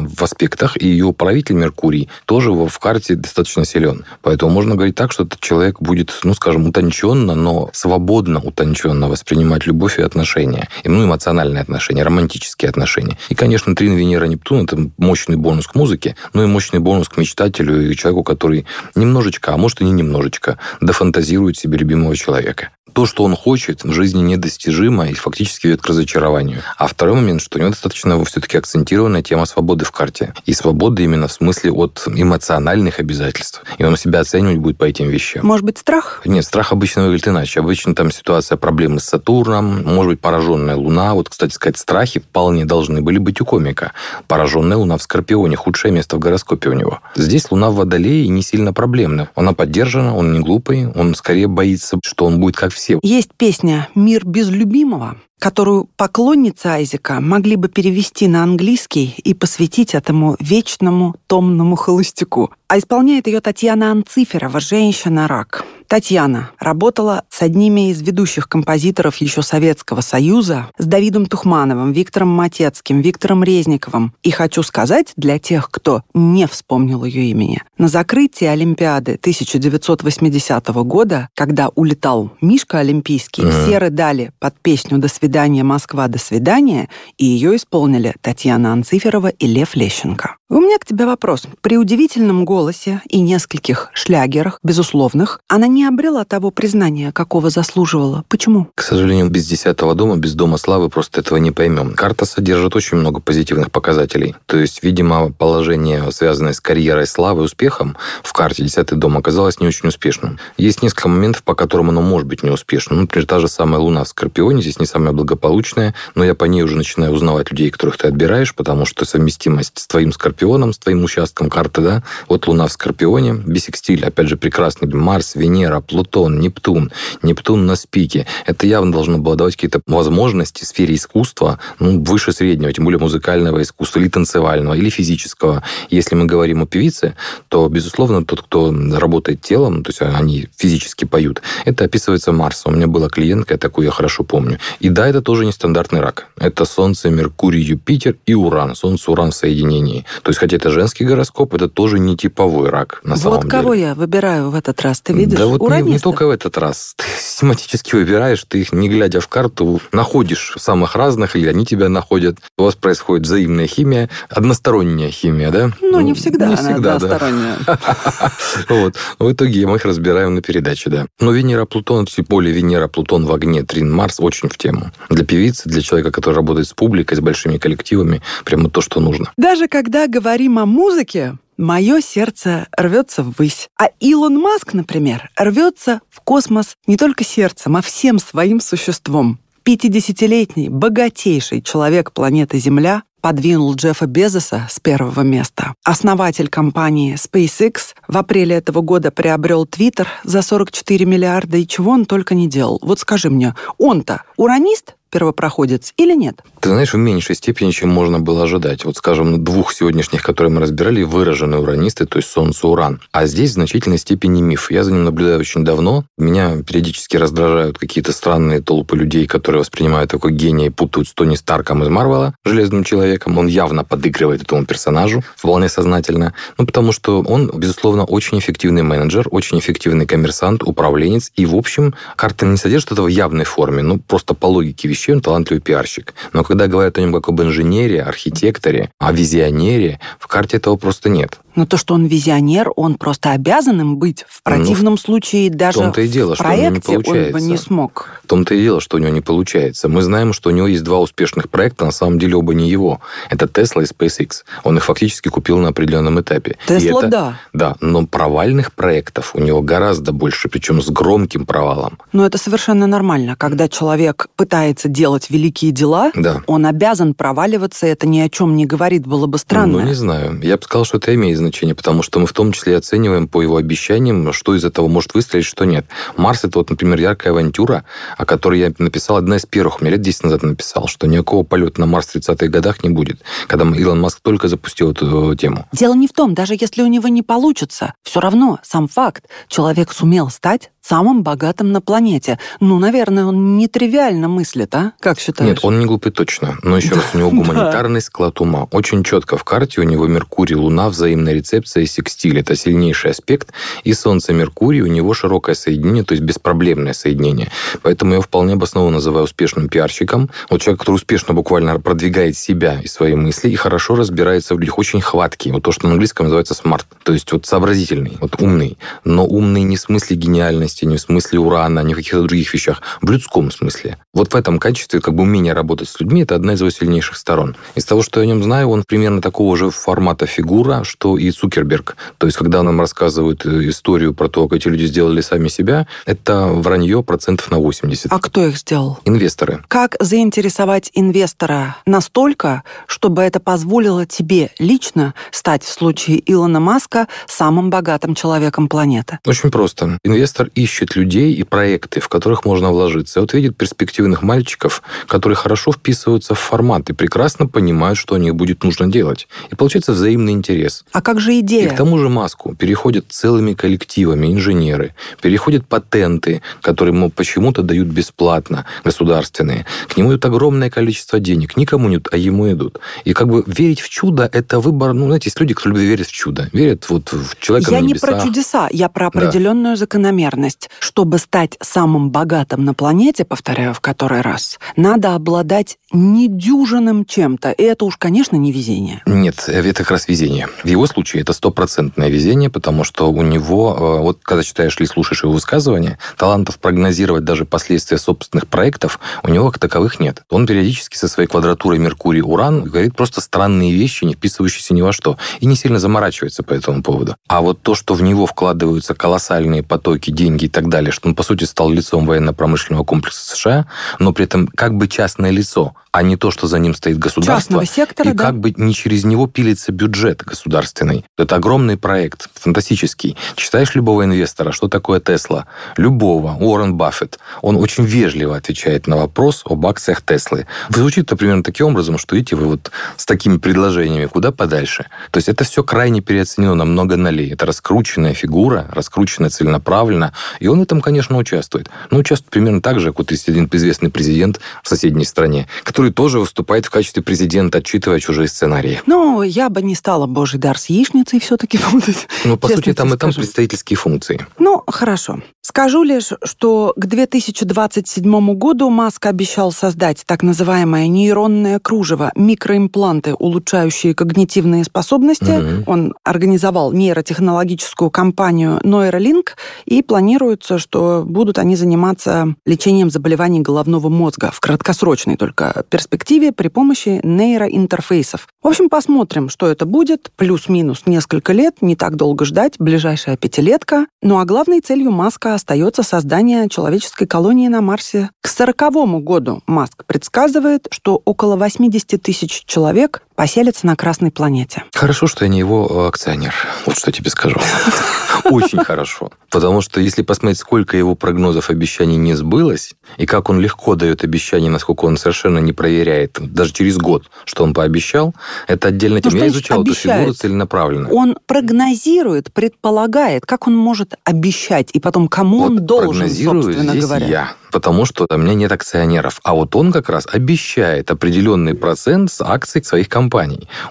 в 0.07 0.23
аспектах, 0.23 0.77
и 0.81 0.87
ее 0.87 1.13
правитель 1.13 1.55
Меркурий 1.55 2.09
тоже 2.25 2.51
в 2.51 2.79
карте 2.79 3.15
достаточно 3.15 3.65
силен. 3.65 4.05
Поэтому 4.21 4.51
можно 4.51 4.75
говорить 4.75 4.95
так, 4.95 5.11
что 5.11 5.23
этот 5.23 5.39
человек 5.39 5.81
будет, 5.81 6.19
ну, 6.23 6.33
скажем, 6.33 6.67
утонченно, 6.67 7.35
но 7.35 7.69
свободно 7.73 8.39
утонченно 8.39 9.07
воспринимать 9.07 9.65
любовь 9.65 9.99
и 9.99 10.01
отношения. 10.01 10.69
И, 10.83 10.89
ну, 10.89 11.05
эмоциональные 11.05 11.61
отношения, 11.61 12.03
романтические 12.03 12.69
отношения. 12.69 13.17
И, 13.29 13.35
конечно, 13.35 13.75
трин 13.75 13.95
Венера-Нептун– 13.95 14.63
это 14.63 14.89
мощный 14.97 15.35
бонус 15.35 15.67
к 15.67 15.75
музыке, 15.75 16.15
но 16.33 16.43
и 16.43 16.47
мощный 16.47 16.79
бонус 16.79 17.09
к 17.09 17.17
мечтателю 17.17 17.89
и 17.89 17.95
человеку, 17.95 18.23
который 18.23 18.65
немножечко, 18.95 19.53
а 19.53 19.57
может 19.57 19.81
и 19.81 19.85
не 19.85 19.91
немножечко, 19.91 20.57
дофантазирует 20.79 21.57
себе 21.57 21.77
любимого 21.77 22.15
человека 22.15 22.69
то, 22.93 23.05
что 23.05 23.23
он 23.23 23.35
хочет, 23.35 23.83
в 23.83 23.91
жизни 23.91 24.21
недостижимо 24.21 25.09
и 25.09 25.13
фактически 25.13 25.67
ведет 25.67 25.81
к 25.81 25.87
разочарованию. 25.87 26.61
А 26.77 26.87
второй 26.87 27.15
момент, 27.15 27.41
что 27.41 27.57
у 27.57 27.61
него 27.61 27.71
достаточно 27.71 28.23
все-таки 28.25 28.57
акцентированная 28.57 29.21
тема 29.21 29.45
свободы 29.45 29.85
в 29.85 29.91
карте. 29.91 30.33
И 30.45 30.53
свободы 30.53 31.03
именно 31.03 31.27
в 31.27 31.31
смысле 31.31 31.71
от 31.71 32.03
эмоциональных 32.07 32.99
обязательств. 32.99 33.63
И 33.77 33.83
он 33.83 33.97
себя 33.97 34.19
оценивать 34.19 34.57
будет 34.57 34.77
по 34.77 34.85
этим 34.85 35.09
вещам. 35.09 35.45
Может 35.45 35.65
быть, 35.65 35.77
страх? 35.77 36.21
Нет, 36.25 36.45
страх 36.45 36.71
обычно 36.71 37.03
выглядит 37.03 37.27
иначе. 37.29 37.59
Обычно 37.59 37.95
там 37.95 38.11
ситуация 38.11 38.57
проблемы 38.57 38.99
с 38.99 39.05
Сатурном, 39.05 39.83
может 39.83 40.11
быть, 40.11 40.19
пораженная 40.19 40.75
Луна. 40.75 41.13
Вот, 41.13 41.29
кстати 41.29 41.53
сказать, 41.53 41.77
страхи 41.77 42.19
вполне 42.19 42.65
должны 42.65 43.01
были 43.01 43.17
быть 43.17 43.41
у 43.41 43.45
комика. 43.45 43.93
Пораженная 44.27 44.77
Луна 44.77 44.97
в 44.97 45.03
Скорпионе, 45.03 45.55
худшее 45.55 45.91
место 45.91 46.17
в 46.17 46.19
гороскопе 46.19 46.69
у 46.69 46.73
него. 46.73 46.99
Здесь 47.15 47.49
Луна 47.51 47.69
в 47.69 47.75
Водолее 47.75 48.27
не 48.27 48.41
сильно 48.41 48.73
проблемна. 48.73 49.29
Она 49.35 49.53
поддержана, 49.53 50.15
он 50.15 50.33
не 50.33 50.39
глупый, 50.39 50.87
он 50.91 51.15
скорее 51.15 51.47
боится, 51.47 51.99
что 52.03 52.25
он 52.25 52.39
будет 52.39 52.55
как 52.55 52.73
все. 52.73 52.80
Есть 53.03 53.31
песня 53.37 53.89
«Мир 53.95 54.25
без 54.25 54.49
любимого», 54.49 55.17
которую 55.41 55.89
поклонницы 55.97 56.67
Айзека 56.67 57.19
могли 57.19 57.55
бы 57.55 57.67
перевести 57.67 58.27
на 58.27 58.43
английский 58.43 59.15
и 59.17 59.33
посвятить 59.33 59.95
этому 59.95 60.37
вечному 60.39 61.15
томному 61.25 61.75
холостяку. 61.75 62.51
А 62.67 62.77
исполняет 62.77 63.25
ее 63.27 63.41
Татьяна 63.41 63.91
Анциферова, 63.91 64.59
женщина-рак. 64.59 65.65
Татьяна 65.87 66.51
работала 66.57 67.25
с 67.27 67.41
одними 67.41 67.89
из 67.89 68.01
ведущих 68.01 68.47
композиторов 68.47 69.17
еще 69.17 69.41
Советского 69.41 69.99
Союза, 69.99 70.67
с 70.77 70.85
Давидом 70.85 71.25
Тухмановым, 71.25 71.91
Виктором 71.91 72.29
Матецким, 72.29 73.01
Виктором 73.01 73.43
Резниковым. 73.43 74.13
И 74.23 74.31
хочу 74.31 74.63
сказать 74.63 75.11
для 75.17 75.37
тех, 75.37 75.69
кто 75.69 76.03
не 76.13 76.47
вспомнил 76.47 77.03
ее 77.03 77.25
имени, 77.31 77.61
на 77.77 77.89
закрытии 77.89 78.45
Олимпиады 78.45 79.15
1980 79.15 80.67
года, 80.85 81.27
когда 81.35 81.67
улетал 81.75 82.31
Мишка 82.39 82.79
Олимпийский, 82.79 83.41
mm-hmm. 83.41 83.65
все 83.65 83.77
рыдали 83.77 84.31
под 84.39 84.57
песню 84.61 84.97
«До 84.97 85.09
свидания, 85.09 85.30
Москва, 85.63 86.07
до 86.07 86.19
свидания», 86.19 86.89
и 87.17 87.25
ее 87.25 87.55
исполнили 87.55 88.13
Татьяна 88.21 88.73
Анциферова 88.73 89.29
и 89.29 89.47
Лев 89.47 89.75
Лещенко. 89.75 90.35
У 90.53 90.59
меня 90.59 90.77
к 90.79 90.85
тебе 90.85 91.05
вопрос. 91.05 91.47
При 91.61 91.77
удивительном 91.77 92.43
голосе 92.43 93.01
и 93.07 93.21
нескольких 93.21 93.89
шлягерах, 93.93 94.59
безусловных, 94.63 95.39
она 95.47 95.65
не 95.67 95.85
обрела 95.85 96.25
того 96.25 96.51
признания, 96.51 97.13
какого 97.13 97.49
заслуживала. 97.49 98.25
Почему? 98.27 98.67
К 98.75 98.81
сожалению, 98.81 99.29
без 99.29 99.47
десятого 99.47 99.95
дома, 99.95 100.17
без 100.17 100.33
дома 100.33 100.57
славы 100.57 100.89
просто 100.89 101.21
этого 101.21 101.37
не 101.37 101.51
поймем. 101.51 101.93
Карта 101.93 102.25
содержит 102.25 102.75
очень 102.75 102.97
много 102.97 103.21
позитивных 103.21 103.71
показателей. 103.71 104.35
То 104.45 104.57
есть, 104.57 104.83
видимо, 104.83 105.31
положение, 105.31 106.11
связанное 106.11 106.51
с 106.51 106.59
карьерой 106.59 107.07
славы 107.07 107.43
успехом 107.43 107.95
в 108.21 108.33
карте 108.33 108.61
десятый 108.65 108.97
дом 108.97 109.15
оказалось 109.17 109.61
не 109.61 109.67
очень 109.67 109.87
успешным. 109.87 110.37
Есть 110.57 110.83
несколько 110.83 111.07
моментов, 111.07 111.43
по 111.43 111.55
которым 111.55 111.91
оно 111.91 112.01
может 112.01 112.27
быть 112.27 112.43
неуспешным. 112.43 112.99
Например, 112.99 113.25
та 113.25 113.39
же 113.39 113.47
самая 113.47 113.79
Луна 113.79 114.03
в 114.03 114.09
Скорпионе 114.09 114.61
здесь 114.61 114.81
не 114.81 114.85
самая 114.85 115.13
благополучная, 115.21 115.93
но 116.15 116.23
я 116.23 116.33
по 116.33 116.45
ней 116.45 116.63
уже 116.63 116.75
начинаю 116.75 117.11
узнавать 117.11 117.51
людей, 117.51 117.69
которых 117.69 117.97
ты 117.97 118.07
отбираешь, 118.07 118.55
потому 118.55 118.85
что 118.85 119.05
совместимость 119.05 119.77
с 119.77 119.87
твоим 119.87 120.11
Скорпионом 120.11 120.73
с 120.73 120.79
твоим 120.79 121.03
участком 121.03 121.49
карты, 121.49 121.81
да, 121.81 122.03
вот 122.27 122.47
Луна 122.47 122.67
в 122.67 122.71
Скорпионе, 122.71 123.33
бисекстиль, 123.33 124.03
опять 124.03 124.27
же, 124.27 124.37
прекрасный, 124.37 124.87
Марс, 124.91 125.35
Венера, 125.35 125.79
Плутон, 125.79 126.39
Нептун, 126.39 126.91
Нептун 127.21 127.65
на 127.65 127.75
спике. 127.75 128.25
Это 128.45 128.65
явно 128.65 128.91
должно 128.91 129.19
было 129.19 129.35
давать 129.35 129.55
какие-то 129.55 129.81
возможности 129.85 130.63
в 130.63 130.67
сфере 130.67 130.95
искусства, 130.95 131.59
ну, 131.79 132.01
выше 132.03 132.31
среднего, 132.31 132.73
тем 132.73 132.85
более 132.85 132.99
музыкального 132.99 133.61
искусства, 133.61 133.99
или 133.99 134.09
танцевального, 134.09 134.73
или 134.73 134.89
физического. 134.89 135.63
Если 135.89 136.15
мы 136.15 136.25
говорим 136.25 136.63
о 136.63 136.65
певице, 136.65 137.15
то, 137.47 137.67
безусловно, 137.69 138.25
тот, 138.25 138.41
кто 138.41 138.73
работает 138.93 139.41
телом, 139.41 139.83
то 139.83 139.89
есть 139.89 140.01
они 140.01 140.47
физически 140.57 141.05
поют, 141.05 141.41
это 141.65 141.85
описывается 141.85 142.31
Марсом. 142.31 142.73
У 142.73 142.75
меня 142.75 142.87
была 142.87 143.09
клиентка, 143.09 143.53
я 143.53 143.57
такую 143.57 143.85
я 143.85 143.91
хорошо 143.91 144.23
помню. 144.23 144.57
И 144.79 144.89
да, 144.89 145.00
это 145.07 145.21
тоже 145.21 145.45
нестандартный 145.45 146.01
рак. 146.01 146.27
Это 146.37 146.65
Солнце, 146.65 147.09
Меркурий, 147.09 147.61
Юпитер 147.61 148.17
и 148.25 148.33
Уран. 148.33 148.75
Солнце, 148.75 149.11
Уран 149.11 149.31
в 149.31 149.35
соединении. 149.35 150.05
То 150.23 150.29
есть, 150.29 150.39
хотя 150.39 150.57
это 150.57 150.69
женский 150.69 151.05
гороскоп, 151.05 151.53
это 151.53 151.69
тоже 151.69 151.99
не 151.99 152.17
типовой 152.17 152.69
рак, 152.69 153.01
на 153.03 153.11
вот 153.11 153.19
самом 153.19 153.35
деле. 153.41 153.43
Вот 153.43 153.51
кого 153.51 153.73
я 153.73 153.95
выбираю 153.95 154.49
в 154.49 154.55
этот 154.55 154.81
раз, 154.81 155.01
ты 155.01 155.13
видишь? 155.13 155.37
Да 155.37 155.47
вот 155.47 155.61
не, 155.61 155.81
не 155.93 155.99
только 155.99 156.27
в 156.27 156.29
этот 156.29 156.57
раз. 156.57 156.93
Ты 156.97 157.05
систематически 157.17 157.95
выбираешь, 157.95 158.43
ты 158.47 158.61
их, 158.61 158.73
не 158.73 158.89
глядя 158.89 159.19
в 159.19 159.27
карту, 159.27 159.81
находишь 159.91 160.53
самых 160.57 160.95
разных, 160.95 161.35
или 161.35 161.47
они 161.47 161.65
тебя 161.65 161.89
находят. 161.89 162.37
У 162.57 162.63
вас 162.63 162.75
происходит 162.75 163.25
взаимная 163.25 163.67
химия, 163.67 164.09
односторонняя 164.29 165.11
химия, 165.11 165.51
да? 165.51 165.71
Ну, 165.81 165.99
не 166.01 166.13
всегда 166.13 166.47
не 166.47 166.55
всегда, 166.55 166.95
односторонняя. 166.95 167.57
Вот. 168.69 168.95
В 169.19 169.31
итоге 169.31 169.65
мы 169.67 169.77
их 169.77 169.85
разбираем 169.85 170.35
на 170.35 170.41
передаче, 170.41 170.89
да. 170.89 171.07
Но 171.19 171.31
Венера, 171.31 171.65
Плутон, 171.65 172.05
тем 172.05 172.25
более 172.27 172.53
Венера, 172.53 172.87
Плутон 172.87 173.25
в 173.25 173.33
огне, 173.33 173.63
Трин, 173.63 173.91
Марс 173.91 174.19
очень 174.19 174.49
в 174.49 174.57
тему. 174.57 174.90
Для 175.09 175.25
певицы, 175.25 175.69
для 175.69 175.81
человека, 175.81 176.11
который 176.11 176.35
работает 176.35 176.67
с 176.67 176.73
публикой, 176.73 177.17
с 177.17 177.19
большими 177.21 177.57
коллективами, 177.57 178.21
прямо 178.45 178.69
то, 178.69 178.81
что 178.81 178.99
нужно. 178.99 179.31
Даже 179.37 179.67
когда 179.67 180.07
говорим 180.07 180.59
о 180.59 180.65
музыке, 180.65 181.37
мое 181.57 182.01
сердце 182.01 182.67
рвется 182.77 183.23
ввысь. 183.23 183.69
А 183.79 183.89
Илон 183.99 184.39
Маск, 184.39 184.73
например, 184.73 185.29
рвется 185.37 186.01
в 186.09 186.21
космос 186.21 186.75
не 186.87 186.97
только 186.97 187.23
сердцем, 187.23 187.75
а 187.75 187.81
всем 187.81 188.19
своим 188.19 188.59
существом. 188.59 189.39
50-летний, 189.63 190.69
богатейший 190.69 191.61
человек 191.61 192.11
планеты 192.13 192.57
Земля 192.57 193.03
подвинул 193.21 193.75
Джеффа 193.75 194.07
Безоса 194.07 194.67
с 194.69 194.79
первого 194.79 195.21
места. 195.21 195.73
Основатель 195.83 196.49
компании 196.49 197.15
SpaceX 197.15 197.93
в 198.07 198.17
апреле 198.17 198.55
этого 198.55 198.81
года 198.81 199.11
приобрел 199.11 199.65
Твиттер 199.65 200.07
за 200.23 200.41
44 200.41 201.05
миллиарда, 201.05 201.57
и 201.57 201.67
чего 201.67 201.91
он 201.91 202.05
только 202.05 202.35
не 202.35 202.47
делал. 202.47 202.79
Вот 202.81 202.99
скажи 202.99 203.29
мне, 203.29 203.55
он-то 203.77 204.23
уранист 204.37 204.95
первопроходец 205.11 205.93
или 205.97 206.15
нет? 206.15 206.41
Ты 206.59 206.69
знаешь, 206.69 206.93
в 206.93 206.97
меньшей 206.97 207.35
степени, 207.35 207.71
чем 207.71 207.89
можно 207.89 208.19
было 208.19 208.43
ожидать. 208.43 208.85
Вот, 208.85 208.97
скажем, 208.97 209.43
двух 209.43 209.73
сегодняшних, 209.73 210.23
которые 210.23 210.51
мы 210.51 210.61
разбирали, 210.61 211.03
выраженные 211.03 211.59
уранисты, 211.59 212.05
то 212.05 212.17
есть 212.17 212.29
Солнце, 212.29 212.67
Уран. 212.67 213.01
А 213.11 213.25
здесь 213.25 213.51
в 213.51 213.53
значительной 213.53 213.97
степени 213.97 214.41
миф. 214.41 214.71
Я 214.71 214.83
за 214.83 214.91
ним 214.91 215.03
наблюдаю 215.03 215.39
очень 215.39 215.63
давно. 215.63 216.05
Меня 216.17 216.63
периодически 216.63 217.17
раздражают 217.17 217.77
какие-то 217.77 218.13
странные 218.13 218.61
толпы 218.61 218.95
людей, 218.95 219.27
которые 219.27 219.59
воспринимают 219.59 220.09
такой 220.09 220.31
гений 220.31 220.67
и 220.67 220.69
путают 220.69 221.07
с 221.07 221.13
Тони 221.13 221.35
Старком 221.35 221.83
из 221.83 221.89
Марвела, 221.89 222.33
Железным 222.45 222.83
Человеком. 222.83 223.37
Он 223.37 223.47
явно 223.47 223.83
подыгрывает 223.83 224.43
этому 224.43 224.65
персонажу 224.65 225.23
вполне 225.35 225.67
сознательно. 225.67 226.33
Ну, 226.57 226.65
потому 226.65 226.91
что 226.93 227.21
он, 227.21 227.51
безусловно, 227.53 228.05
очень 228.05 228.39
эффективный 228.39 228.83
менеджер, 228.83 229.27
очень 229.31 229.59
эффективный 229.59 230.05
коммерсант, 230.05 230.63
управленец. 230.63 231.31
И, 231.35 231.45
в 231.45 231.55
общем, 231.55 231.93
карта 232.15 232.45
не 232.45 232.57
содержит 232.57 232.93
этого 232.93 233.07
в 233.07 233.09
явной 233.09 233.45
форме. 233.45 233.83
Ну, 233.83 233.99
просто 233.99 234.33
по 234.33 234.45
логике 234.45 234.87
вещей 234.87 235.00
он 235.09 235.21
талантливый 235.21 235.61
пиарщик. 235.61 236.13
Но 236.33 236.43
когда 236.43 236.67
говорят 236.67 236.97
о 236.97 237.01
нем 237.01 237.13
как 237.13 237.27
об 237.27 237.41
инженере, 237.41 238.01
архитекторе, 238.01 238.91
о 238.99 239.11
визионере, 239.11 239.99
в 240.19 240.27
карте 240.27 240.57
этого 240.57 240.77
просто 240.77 241.09
нет. 241.09 241.40
Но 241.55 241.65
то, 241.65 241.77
что 241.77 241.93
он 241.93 242.05
визионер, 242.05 242.71
он 242.75 242.95
просто 242.95 243.31
обязан 243.31 243.81
им 243.81 243.97
быть. 243.97 244.25
В 244.29 244.41
ну, 244.45 244.55
противном 244.55 244.93
ну, 244.93 244.97
случае 244.97 245.49
даже 245.49 245.79
в, 245.79 245.81
том-то 245.81 246.01
и 246.01 246.07
дело, 246.07 246.35
в 246.35 246.37
проекте 246.37 246.81
что 246.81 246.91
у 246.91 246.93
него 246.93 247.01
не 247.01 247.03
получается. 247.03 247.35
он 247.35 247.41
бы 247.41 247.41
не 247.41 247.57
смог. 247.57 248.09
В 248.23 248.27
том-то 248.27 248.55
и 248.55 248.61
дело, 248.61 248.81
что 248.81 248.97
у 248.97 248.99
него 248.99 249.11
не 249.11 249.21
получается. 249.21 249.89
Мы 249.89 250.01
знаем, 250.01 250.33
что 250.33 250.49
у 250.49 250.53
него 250.53 250.67
есть 250.67 250.83
два 250.83 250.99
успешных 250.99 251.49
проекта, 251.49 251.85
на 251.85 251.91
самом 251.91 252.19
деле 252.19 252.35
оба 252.35 252.53
не 252.53 252.69
его. 252.69 253.01
Это 253.29 253.45
Tesla 253.45 253.83
и 253.83 253.85
SpaceX. 253.85 254.43
Он 254.63 254.77
их 254.77 254.85
фактически 254.85 255.29
купил 255.29 255.57
на 255.57 255.69
определенном 255.69 256.21
этапе. 256.21 256.57
Tesla, 256.67 257.07
да. 257.07 257.39
Да, 257.53 257.75
но 257.81 258.05
провальных 258.05 258.71
проектов 258.73 259.31
у 259.35 259.39
него 259.39 259.61
гораздо 259.61 260.13
больше, 260.13 260.47
причем 260.47 260.81
с 260.81 260.89
громким 260.89 261.45
провалом. 261.45 261.97
Но 262.13 262.25
это 262.25 262.37
совершенно 262.37 262.87
нормально. 262.87 263.35
Когда 263.35 263.67
человек 263.67 264.27
пытается 264.35 264.87
делать 264.87 265.29
великие 265.29 265.71
дела, 265.71 266.11
да. 266.15 266.41
он 266.47 266.65
обязан 266.65 267.13
проваливаться, 267.13 267.87
это 267.87 268.07
ни 268.07 268.19
о 268.19 268.29
чем 268.29 268.55
не 268.55 268.65
говорит, 268.65 269.05
было 269.05 269.27
бы 269.27 269.37
странно. 269.37 269.79
Ну, 269.79 269.87
не 269.87 269.93
знаю. 269.93 270.39
Я 270.41 270.57
бы 270.57 270.63
сказал, 270.63 270.85
что 270.85 270.97
это 270.97 271.13
имеет 271.15 271.40
значение, 271.41 271.75
потому 271.75 272.01
что 272.03 272.19
мы 272.19 272.27
в 272.27 272.33
том 272.33 272.51
числе 272.51 272.77
оцениваем 272.77 273.27
по 273.27 273.41
его 273.41 273.57
обещаниям, 273.57 274.31
что 274.33 274.55
из 274.55 274.63
этого 274.63 274.87
может 274.87 275.13
выстрелить, 275.13 275.45
что 275.45 275.65
нет. 275.65 275.85
Марс– 276.17 276.43
это 276.43 276.59
вот, 276.59 276.69
например, 276.69 276.99
яркая 276.99 277.33
авантюра, 277.33 277.83
о 278.17 278.25
которой 278.25 278.59
я 278.59 278.73
написал, 278.77 279.17
одна 279.17 279.37
из 279.37 279.45
первых, 279.45 279.81
меня 279.81 279.91
лет 279.91 280.01
10 280.01 280.23
назад 280.23 280.43
написал, 280.43 280.87
что 280.87 281.07
никакого 281.07 281.43
полета 281.43 281.79
на 281.79 281.85
Марс 281.85 282.07
в 282.07 282.15
30-х 282.15 282.47
годах 282.47 282.83
не 282.83 282.89
будет, 282.89 283.21
когда 283.47 283.65
Илон 283.75 283.99
Маск 283.99 284.19
только 284.21 284.47
запустил 284.47 284.91
эту 284.91 285.33
э, 285.33 285.35
тему. 285.35 285.67
Дело 285.71 285.93
не 285.93 286.07
в 286.07 286.13
том, 286.13 286.33
даже 286.33 286.55
если 286.59 286.81
у 286.81 286.87
него 286.87 287.07
не 287.07 287.23
получится, 287.23 287.93
все 288.03 288.19
равно 288.19 288.59
сам 288.63 288.87
факт, 288.87 289.25
человек 289.47 289.91
сумел 289.91 290.29
стать 290.29 290.71
самым 290.91 291.23
богатым 291.23 291.71
на 291.71 291.79
планете. 291.79 292.37
Ну, 292.59 292.77
наверное, 292.77 293.23
он 293.23 293.57
нетривиально 293.57 294.27
мыслит, 294.27 294.75
а? 294.75 294.91
Как 294.99 295.21
считаешь? 295.21 295.49
Нет, 295.49 295.59
он 295.63 295.79
не 295.79 295.85
глупый 295.85 296.11
точно. 296.11 296.57
Но 296.63 296.75
еще 296.75 296.95
раз, 296.95 297.05
у 297.13 297.17
него 297.17 297.29
гуманитарный 297.39 298.01
склад 298.01 298.41
ума. 298.41 298.67
Очень 298.71 299.05
четко 299.05 299.37
в 299.37 299.45
карте 299.45 299.79
у 299.79 299.85
него 299.85 300.05
Меркурий, 300.07 300.57
Луна, 300.57 300.89
взаимная 300.89 301.33
рецепция 301.33 301.83
и 301.83 301.85
секстиль. 301.85 302.37
Это 302.39 302.57
сильнейший 302.57 303.11
аспект. 303.11 303.53
И 303.85 303.93
Солнце, 303.93 304.33
Меркурий, 304.33 304.81
у 304.81 304.87
него 304.87 305.13
широкое 305.13 305.55
соединение, 305.55 306.03
то 306.03 306.11
есть 306.11 306.25
беспроблемное 306.25 306.91
соединение. 306.91 307.49
Поэтому 307.83 308.11
я 308.11 308.15
его 308.15 308.23
вполне 308.23 308.53
обоснованно 308.53 308.95
называю 308.95 309.23
успешным 309.23 309.69
пиарщиком. 309.69 310.29
Вот 310.49 310.61
человек, 310.61 310.81
который 310.81 310.95
успешно 310.95 311.33
буквально 311.33 311.79
продвигает 311.79 312.37
себя 312.37 312.81
и 312.83 312.87
свои 312.87 313.15
мысли, 313.15 313.49
и 313.49 313.55
хорошо 313.55 313.95
разбирается 313.95 314.55
в 314.55 314.59
людях, 314.59 314.77
очень 314.77 314.99
хваткий. 314.99 315.53
Вот 315.53 315.63
то, 315.63 315.71
что 315.71 315.85
на 315.87 315.93
английском 315.93 316.25
называется 316.25 316.53
smart. 316.53 316.83
То 317.03 317.13
есть 317.13 317.31
вот 317.31 317.45
сообразительный, 317.45 318.17
вот 318.19 318.41
умный. 318.41 318.77
Но 319.05 319.25
умный 319.25 319.63
не 319.63 319.77
в 319.77 319.79
смысле 319.79 320.17
гениальности, 320.17 320.80
безопасности, 320.81 320.85
не 320.85 320.97
в 320.97 321.01
смысле 321.01 321.39
урана, 321.39 321.79
ни 321.81 321.93
в 321.93 321.97
каких-то 321.97 322.23
других 322.23 322.53
вещах, 322.53 322.81
в 323.01 323.09
людском 323.09 323.51
смысле. 323.51 323.97
Вот 324.13 324.33
в 324.33 324.35
этом 324.35 324.59
качестве 324.59 324.99
как 324.99 325.13
бы 325.13 325.23
умение 325.23 325.53
работать 325.53 325.89
с 325.89 325.99
людьми– 325.99 326.21
это 326.23 326.35
одна 326.35 326.53
из 326.53 326.61
его 326.61 326.69
сильнейших 326.69 327.17
сторон. 327.17 327.55
Из 327.75 327.85
того, 327.85 328.03
что 328.03 328.19
я 328.19 328.23
о 328.23 328.27
нем 328.27 328.43
знаю, 328.43 328.69
он 328.69 328.83
примерно 328.83 329.21
такого 329.21 329.57
же 329.57 329.69
формата 329.69 330.25
фигура, 330.25 330.83
что 330.83 331.17
и 331.17 331.31
Цукерберг. 331.31 331.95
То 332.17 332.27
есть, 332.27 332.37
когда 332.37 332.63
нам 332.63 332.79
рассказывают 332.79 333.45
э, 333.45 333.69
историю 333.69 334.13
про 334.13 334.27
то, 334.27 334.47
как 334.47 334.57
эти 334.57 334.67
люди 334.67 334.85
сделали 334.85 335.21
сами 335.21 335.47
себя, 335.47 335.87
это 336.05 336.47
вранье 336.47 337.03
процентов 337.03 337.51
на 337.51 337.57
80. 337.57 338.11
А 338.11 338.19
кто 338.19 338.45
их 338.45 338.57
сделал? 338.57 338.99
Инвесторы. 339.05 339.63
Как 339.67 339.95
заинтересовать 339.99 340.91
инвестора 340.93 341.77
настолько, 341.85 342.63
чтобы 342.87 343.21
это 343.21 343.39
позволило 343.39 344.05
тебе 344.05 344.49
лично 344.59 345.13
стать 345.31 345.63
в 345.63 345.71
случае 345.71 346.21
Илона 346.31 346.59
Маска 346.59 347.07
самым 347.27 347.69
богатым 347.69 348.15
человеком 348.15 348.67
планеты? 348.67 349.19
Очень 349.25 349.51
просто. 349.51 349.97
Инвестор 350.03 350.49
ищет 350.63 350.95
людей 350.95 351.33
и 351.33 351.43
проекты, 351.43 351.99
в 351.99 352.07
которых 352.07 352.45
можно 352.45 352.71
вложиться. 352.71 353.19
И 353.19 353.21
вот 353.21 353.33
видит 353.33 353.57
перспективных 353.57 354.21
мальчиков, 354.21 354.83
которые 355.07 355.35
хорошо 355.35 355.71
вписываются 355.71 356.33
в 356.35 356.39
формат 356.39 356.89
и 356.89 356.93
прекрасно 356.93 357.47
понимают, 357.47 357.97
что 357.97 358.15
о 358.15 358.19
них 358.19 358.35
будет 358.35 358.63
нужно 358.63 358.91
делать. 358.91 359.27
И 359.51 359.55
получается 359.55 359.93
взаимный 359.93 360.33
интерес. 360.33 360.83
А 360.91 361.01
как 361.01 361.19
же 361.19 361.39
идея? 361.39 361.65
И 361.65 361.69
к 361.69 361.75
тому 361.75 361.97
же 361.97 362.09
маску 362.09 362.55
переходят 362.55 363.05
целыми 363.09 363.53
коллективами 363.53 364.27
инженеры, 364.27 364.93
переходят 365.21 365.67
патенты, 365.67 366.41
которые 366.61 366.95
ему 366.95 367.09
почему-то 367.09 367.61
дают 367.63 367.87
бесплатно, 367.87 368.65
государственные. 368.83 369.65
К 369.87 369.97
нему 369.97 370.11
идет 370.11 370.25
огромное 370.25 370.69
количество 370.69 371.19
денег. 371.19 371.57
Никому 371.57 371.87
не 371.89 372.01
а 372.11 372.17
ему 372.17 372.51
идут. 372.51 372.79
И 373.05 373.13
как 373.13 373.27
бы 373.27 373.43
верить 373.45 373.79
в 373.81 373.89
чудо– 373.89 374.29
это 374.33 374.59
выбор, 374.59 374.93
ну, 374.93 375.05
знаете, 375.05 375.27
есть 375.27 375.39
люди, 375.39 375.53
которые 375.53 375.85
верят 375.85 376.07
в 376.07 376.11
чудо. 376.11 376.49
Верят 376.51 376.89
вот 376.89 377.11
в 377.11 377.39
человека 377.39 377.71
Я 377.71 377.79
не 377.81 377.93
про 377.93 378.21
чудеса, 378.21 378.67
я 378.71 378.89
про 378.89 379.07
определенную 379.07 379.75
да. 379.75 379.79
закономерность 379.79 380.50
возможность. 380.51 380.69
Чтобы 380.79 381.17
стать 381.17 381.57
самым 381.61 382.11
богатым 382.11 382.65
на 382.65 382.73
планете, 382.73 383.25
повторяю 383.25 383.73
в 383.73 383.79
который 383.79 384.21
раз, 384.21 384.59
надо 384.75 385.15
обладать 385.15 385.77
недюжинным 385.91 387.05
чем-то. 387.05 387.51
И 387.51 387.63
это 387.63 387.85
уж, 387.85 387.97
конечно, 387.97 388.35
не 388.35 388.51
везение. 388.51 389.01
Нет, 389.05 389.45
это 389.47 389.73
как 389.73 389.91
раз 389.91 390.07
везение. 390.07 390.47
В 390.63 390.67
его 390.67 390.87
случае 390.87 391.21
это 391.21 391.33
стопроцентное 391.33 392.09
везение, 392.09 392.49
потому 392.49 392.83
что 392.83 393.11
у 393.11 393.21
него, 393.21 393.75
э, 393.77 394.01
вот 394.01 394.19
когда 394.21 394.43
читаешь 394.43 394.75
или 394.79 394.87
слушаешь 394.87 395.23
его 395.23 395.33
высказывания, 395.33 395.97
талантов 396.17 396.59
прогнозировать 396.59 397.23
даже 397.23 397.45
последствия 397.45 397.97
собственных 397.97 398.47
проектов 398.47 398.99
у 399.23 399.29
него 399.29 399.51
как 399.51 399.59
таковых 399.59 399.99
нет. 399.99 400.23
Он 400.29 400.45
периодически 400.45 400.97
со 400.97 401.07
своей 401.07 401.27
квадратурой 401.27 401.79
Меркурий-Уран 401.79 402.63
говорит 402.63 402.95
просто 402.95 403.21
странные 403.21 403.73
вещи, 403.73 404.05
не 404.05 404.13
вписывающиеся 404.13 404.73
ни 404.73 404.81
во 404.81 404.93
что, 404.93 405.17
и 405.39 405.45
не 405.45 405.55
сильно 405.55 405.79
заморачивается 405.79 406.43
по 406.43 406.53
этому 406.53 406.83
поводу. 406.83 407.15
А 407.27 407.41
вот 407.41 407.61
то, 407.61 407.75
что 407.75 407.93
в 407.93 408.01
него 408.01 408.25
вкладываются 408.25 408.93
колоссальные 408.93 409.63
потоки 409.63 410.11
деньги 410.11 410.45
и 410.45 410.49
так 410.49 410.69
далее, 410.69 410.91
что 410.91 411.07
он, 411.07 411.15
по 411.15 411.23
сути, 411.23 411.43
стал 411.43 411.69
лицом 411.69 412.05
военно-промышленного 412.05 412.83
комплекса 412.83 413.35
США, 413.35 413.67
но 413.99 414.13
при 414.13 414.25
этом 414.25 414.47
как 414.47 414.75
бы 414.75 414.87
частное 414.87 415.31
лицо, 415.31 415.73
а 415.91 416.03
не 416.03 416.15
то, 416.15 416.31
что 416.31 416.47
за 416.47 416.59
ним 416.59 416.73
стоит 416.73 416.97
государство. 416.97 417.35
Частного 417.35 417.65
сектора, 417.65 418.09
и 418.11 418.13
да? 418.13 418.25
как 418.25 418.39
бы 418.39 418.53
не 418.55 418.73
через 418.73 419.03
него 419.03 419.27
пилится 419.27 419.71
бюджет 419.71 420.23
государственный. 420.23 421.05
Это 421.17 421.35
огромный 421.35 421.77
проект, 421.77 422.29
фантастический. 422.35 423.17
Читаешь 423.35 423.75
любого 423.75 424.05
инвестора, 424.05 424.51
что 424.51 424.67
такое 424.67 424.99
Тесла? 424.99 425.47
Любого. 425.77 426.37
Уоррен 426.39 426.75
Баффет. 426.75 427.19
Он 427.41 427.57
очень 427.57 427.83
вежливо 427.83 428.37
отвечает 428.37 428.87
на 428.87 428.97
вопрос 428.97 429.41
об 429.45 429.65
акциях 429.65 430.01
Теслы. 430.01 430.47
Звучит 430.69 431.05
это 431.05 431.17
примерно 431.17 431.43
таким 431.43 431.67
образом, 431.67 431.97
что 431.97 432.17
идите 432.17 432.35
вы 432.35 432.45
вот 432.45 432.71
с 432.95 433.05
такими 433.05 433.37
предложениями 433.37 434.05
куда 434.05 434.31
подальше. 434.31 434.85
То 435.11 435.17
есть 435.17 435.27
это 435.27 435.43
все 435.43 435.63
крайне 435.63 436.01
переоценено 436.01 436.55
на 436.55 436.65
много 436.65 436.95
нолей. 436.95 437.33
Это 437.33 437.45
раскрученная 437.45 438.13
фигура, 438.13 438.67
раскрученная 438.71 439.29
целенаправленно. 439.29 440.13
И 440.39 440.47
он 440.47 440.59
в 440.59 440.63
этом, 440.63 440.79
конечно, 440.79 441.17
участвует. 441.17 441.69
Но 441.89 441.97
участвует 441.97 442.31
примерно 442.31 442.61
так 442.61 442.79
же, 442.79 442.87
как 442.87 442.99
вот 442.99 443.11
есть 443.11 443.27
один 443.27 443.49
известный 443.51 443.89
президент 443.89 444.39
в 444.63 444.69
соседней 444.69 445.05
стране, 445.05 445.47
который 445.63 445.80
который 445.81 445.93
тоже 445.93 446.19
выступает 446.19 446.67
в 446.67 446.69
качестве 446.69 447.01
президента, 447.01 447.57
отчитывая 447.57 447.99
чужие 447.99 448.27
сценарии. 448.27 448.79
Ну, 448.85 449.23
я 449.23 449.49
бы 449.49 449.63
не 449.63 449.73
стала 449.73 450.05
божий 450.05 450.39
дар 450.39 450.59
с 450.59 450.67
яичницей 450.67 451.19
все-таки 451.19 451.57
путать. 451.57 452.07
Ну, 452.23 452.37
по 452.37 452.47
сути, 452.49 452.73
там 452.73 452.93
и 452.93 452.97
там 452.97 453.11
представительские 453.11 453.77
функции. 453.77 454.25
Ну, 454.37 454.63
хорошо. 454.67 455.21
Скажу 455.41 455.81
лишь, 455.81 456.11
что 456.23 456.71
к 456.77 456.85
2027 456.85 458.33
году 458.35 458.69
Маск 458.69 459.07
обещал 459.07 459.51
создать 459.51 460.03
так 460.05 460.21
называемое 460.21 460.87
нейронное 460.87 461.59
кружево, 461.59 462.11
микроимпланты, 462.15 463.15
улучшающие 463.15 463.95
когнитивные 463.95 464.63
способности. 464.63 465.31
Угу. 465.31 465.63
Он 465.65 465.95
организовал 466.03 466.71
нейротехнологическую 466.73 467.89
компанию 467.89 468.59
Neuralink, 468.63 469.29
и 469.65 469.81
планируется, 469.81 470.59
что 470.59 471.03
будут 471.07 471.39
они 471.39 471.55
заниматься 471.55 472.35
лечением 472.45 472.91
заболеваний 472.91 473.41
головного 473.41 473.89
мозга 473.89 474.29
в 474.31 474.39
краткосрочной 474.39 475.17
только 475.17 475.65
перспективе 475.71 476.31
при 476.31 476.49
помощи 476.49 476.99
нейроинтерфейсов. 477.01 478.27
В 478.43 478.47
общем, 478.47 478.69
посмотрим, 478.69 479.29
что 479.29 479.47
это 479.47 479.65
будет. 479.65 480.11
Плюс-минус 480.15 480.83
несколько 480.85 481.33
лет, 481.33 481.61
не 481.61 481.75
так 481.75 481.95
долго 481.95 482.25
ждать, 482.25 482.55
ближайшая 482.59 483.17
пятилетка. 483.17 483.87
Ну 484.03 484.19
а 484.19 484.25
главной 484.25 484.59
целью 484.59 484.91
Маска 484.91 485.33
остается 485.33 485.81
создание 485.81 486.49
человеческой 486.49 487.07
колонии 487.07 487.47
на 487.47 487.61
Марсе. 487.61 488.11
К 488.21 488.27
сороковому 488.27 488.99
году 488.99 489.41
Маск 489.47 489.85
предсказывает, 489.85 490.67
что 490.69 491.01
около 491.05 491.37
80 491.37 491.99
тысяч 492.01 492.43
человек 492.45 493.03
поселятся 493.21 493.67
на 493.67 493.75
Красной 493.75 494.09
планете. 494.09 494.63
Хорошо, 494.73 495.05
что 495.05 495.25
я 495.25 495.29
не 495.29 495.37
его 495.37 495.67
э, 495.69 495.87
акционер. 495.89 496.33
Вот 496.65 496.75
что 496.75 496.89
я 496.89 496.91
тебе 496.91 497.11
скажу. 497.11 497.39
Очень 498.23 498.63
хорошо. 498.63 499.11
Потому 499.29 499.61
что 499.61 499.79
если 499.79 500.01
посмотреть, 500.01 500.39
сколько 500.39 500.75
его 500.75 500.95
прогнозов 500.95 501.51
обещаний 501.51 501.97
не 501.97 502.15
сбылось, 502.15 502.73
и 502.97 503.05
как 503.05 503.29
он 503.29 503.39
легко 503.39 503.75
дает 503.75 504.03
обещания, 504.03 504.49
насколько 504.49 504.85
он 504.85 504.97
совершенно 504.97 505.37
не 505.37 505.53
проверяет, 505.53 506.17
даже 506.19 506.51
через 506.51 506.77
год, 506.77 507.11
что 507.25 507.43
он 507.43 507.53
пообещал, 507.53 508.15
это 508.47 508.69
отдельно 508.69 509.01
тема. 509.01 509.17
Я 509.19 509.27
изучал 509.27 509.61
эту 509.61 509.75
фигуру 509.75 510.13
целенаправленно. 510.13 510.89
Он 510.89 511.15
прогнозирует, 511.27 512.33
предполагает, 512.33 513.27
как 513.27 513.47
он 513.47 513.55
может 513.55 513.93
обещать, 514.03 514.71
и 514.73 514.79
потом 514.79 515.07
кому 515.07 515.41
вот 515.41 515.51
он 515.51 515.65
должен, 515.67 516.09
собственно 516.09 516.71
здесь 516.71 516.85
говоря. 516.85 517.05
я 517.05 517.35
потому 517.51 517.85
что 517.85 518.07
у 518.09 518.17
меня 518.17 518.33
нет 518.33 518.51
акционеров. 518.51 519.19
А 519.23 519.35
вот 519.35 519.55
он 519.55 519.71
как 519.71 519.89
раз 519.89 520.07
обещает 520.11 520.89
определенный 520.89 521.53
процент 521.53 522.11
с 522.11 522.21
акций 522.21 522.63
своих 522.63 522.89
компаний. 522.89 523.10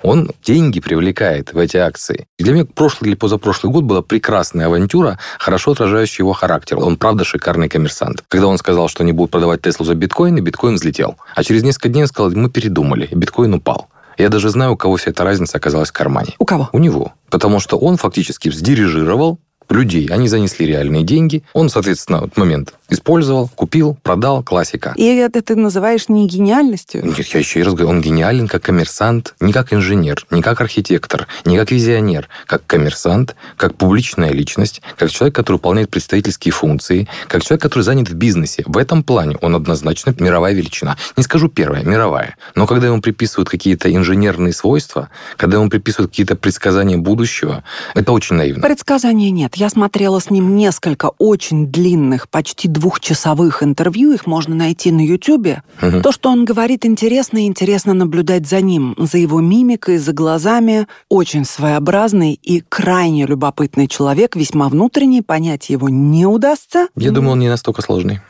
Он 0.03 0.31
деньги 0.45 0.81
привлекает 0.81 1.53
в 1.53 1.59
эти 1.59 1.77
акции. 1.77 2.27
И 2.39 2.45
для 2.45 2.53
меня 2.53 2.65
прошлый 2.65 3.11
или 3.11 3.17
позапрошлый 3.17 3.73
год 3.73 3.85
была 3.85 4.03
прекрасная 4.03 4.67
авантюра, 4.67 5.19
хорошо 5.39 5.73
отражающая 5.73 6.23
его 6.23 6.33
характер. 6.33 6.79
Он 6.79 6.97
правда 6.97 7.25
шикарный 7.25 7.69
коммерсант. 7.69 8.23
Когда 8.29 8.47
он 8.47 8.59
сказал, 8.59 8.89
что 8.89 9.05
не 9.05 9.13
будет 9.13 9.31
продавать 9.31 9.63
Теслу 9.63 9.85
за 9.85 9.95
биткоин, 9.95 10.37
и 10.37 10.41
биткоин 10.41 10.75
взлетел. 10.75 11.17
А 11.35 11.43
через 11.43 11.63
несколько 11.63 11.89
дней 11.89 12.03
он 12.03 12.09
сказал, 12.09 12.31
мы 12.31 12.51
передумали, 12.51 13.07
и 13.11 13.15
биткоин 13.15 13.55
упал. 13.55 13.89
Я 14.19 14.29
даже 14.29 14.51
знаю, 14.51 14.73
у 14.73 14.77
кого 14.77 14.97
вся 14.97 15.11
эта 15.11 15.25
разница 15.25 15.57
оказалась 15.57 15.89
в 15.89 15.93
кармане. 15.93 16.35
У 16.39 16.45
кого? 16.45 16.69
У 16.73 16.79
него. 16.79 17.15
Потому 17.31 17.59
что 17.59 17.79
он 17.79 17.97
фактически 17.97 18.51
сдирижировал 18.51 19.39
людей. 19.71 20.07
Они 20.07 20.29
занесли 20.29 20.67
реальные 20.67 21.05
деньги. 21.05 21.43
Он, 21.53 21.69
соответственно, 21.69 22.19
этот 22.19 22.37
момент 22.37 22.75
использовал, 22.91 23.49
купил, 23.49 23.97
продал, 24.03 24.43
классика. 24.43 24.93
И 24.97 25.05
это 25.05 25.43
ты 25.43 25.57
называешь 25.57 26.09
не 26.09 26.27
гениальностью? 26.27 27.05
Нет, 27.05 27.27
я 27.29 27.41
еще 27.41 27.61
и 27.61 27.63
раз 27.63 27.75
говорю, 27.75 27.91
он 27.91 28.01
гениален 28.01 28.49
как 28.49 28.63
коммерсант, 28.63 29.35
не 29.41 29.53
как 29.53 29.73
инженер, 29.73 30.27
не 30.31 30.43
как 30.43 30.61
архитектор, 30.61 31.29
не 31.45 31.57
как 31.57 31.71
визионер, 31.71 32.29
как 32.47 32.67
коммерсант, 32.67 33.37
как 33.57 33.77
публичная 33.77 34.33
личность, 34.33 34.83
как 34.99 35.11
человек, 35.11 35.35
который 35.35 35.57
выполняет 35.57 35.91
представительские 35.91 36.53
функции, 36.53 37.09
как 37.29 37.45
человек, 37.45 37.63
который 37.63 37.83
занят 37.83 38.09
в 38.09 38.15
бизнесе. 38.15 38.65
В 38.67 38.77
этом 38.77 39.03
плане 39.03 39.37
он 39.41 39.55
однозначно 39.55 40.15
мировая 40.19 40.53
величина. 40.53 40.97
Не 41.17 41.23
скажу 41.23 41.49
первая, 41.49 41.85
мировая. 41.85 42.37
Но 42.55 42.67
когда 42.67 42.89
ему 42.89 43.01
приписывают 43.01 43.49
какие-то 43.49 43.95
инженерные 43.95 44.53
свойства, 44.53 45.11
когда 45.37 45.59
ему 45.59 45.71
приписывают 45.71 46.11
какие-то 46.11 46.35
предсказания 46.35 46.97
будущего, 46.97 47.63
это 47.95 48.13
очень 48.13 48.37
наивно. 48.37 48.63
Предсказания 48.67 49.31
нет. 49.31 49.57
Я 49.61 49.69
смотрела 49.69 50.21
с 50.21 50.31
ним 50.31 50.57
несколько 50.57 51.11
очень 51.19 51.67
длинных, 51.67 52.31
почти 52.31 52.67
двухчасовых 52.67 53.63
интервью, 53.63 54.13
их 54.13 54.27
можно 54.27 54.55
найти 54.55 54.91
на 54.91 55.05
Ютубе. 55.05 55.63
Мгм. 55.83 56.01
То, 56.01 56.13
что 56.13 56.31
он 56.31 56.47
говорит, 56.47 56.87
интересно, 56.87 57.45
и 57.45 57.47
интересно 57.47 57.93
наблюдать 57.93 58.49
за 58.49 58.63
ним, 58.63 58.95
за 58.97 59.19
его 59.19 59.41
мимикой, 59.41 59.99
за 59.99 60.15
глазами. 60.15 60.87
Очень 61.11 61.45
своеобразный 61.45 62.41
и 62.43 62.63
крайне 62.67 63.27
любопытный 63.27 63.87
человек, 63.87 64.35
весьма 64.35 64.71
внутренний, 64.71 65.21
понять 65.21 65.69
его 65.69 65.91
не 65.91 66.25
удастся. 66.25 66.89
Я 66.97 67.11
думаю, 67.11 67.33
он 67.33 67.41
не 67.41 67.51
настолько 67.51 67.83
сложный. 67.83 68.21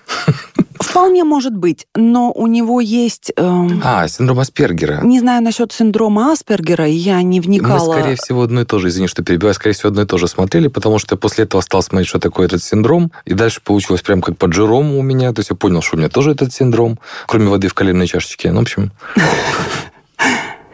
Вполне 0.90 1.22
может 1.24 1.56
быть, 1.56 1.86
но 1.94 2.32
у 2.32 2.46
него 2.48 2.80
есть... 2.80 3.32
эм, 3.36 3.80
А, 3.84 4.08
синдром 4.08 4.40
Аспергера. 4.40 5.00
Не 5.02 5.20
знаю 5.20 5.42
насчет 5.42 5.72
синдрома 5.72 6.32
Аспергера, 6.32 6.84
я 6.86 7.22
не 7.22 7.38
Мы, 7.40 7.46
вникала. 7.46 7.92
скорее 7.92 8.16
всего, 8.16 8.42
одно 8.42 8.62
и 8.62 8.64
то 8.64 8.78
же, 8.80 8.88
извини, 8.88 9.06
что 9.06 9.22
перебиваю, 9.22 9.54
скорее 9.54 9.74
всего, 9.74 9.90
одно 9.90 10.02
и 10.02 10.06
то 10.06 10.18
же 10.18 10.26
смотрели, 10.26 10.66
потому 10.68 10.98
что 10.98 11.14
я 11.14 11.18
после 11.18 11.44
этого 11.44 11.60
стал 11.60 11.82
смотреть, 11.82 12.08
что 12.08 12.18
такое 12.18 12.46
этот 12.46 12.62
синдром, 12.64 13.12
и 13.24 13.34
дальше 13.34 13.60
получилось 13.62 14.02
прям 14.02 14.20
как 14.20 14.36
по 14.36 14.46
Джерому 14.46 14.98
у 14.98 15.02
меня, 15.02 15.32
то 15.32 15.40
есть 15.40 15.50
я 15.50 15.56
понял, 15.56 15.80
что 15.80 15.94
у 15.96 15.98
меня 16.00 16.08
тоже 16.08 16.32
этот 16.32 16.52
синдром, 16.52 16.98
кроме 17.26 17.46
воды 17.48 17.68
в 17.68 17.74
коленной 17.74 18.08
чашечке. 18.08 18.50
Ну, 18.50 18.58
в 18.58 18.62
общем, 18.62 18.90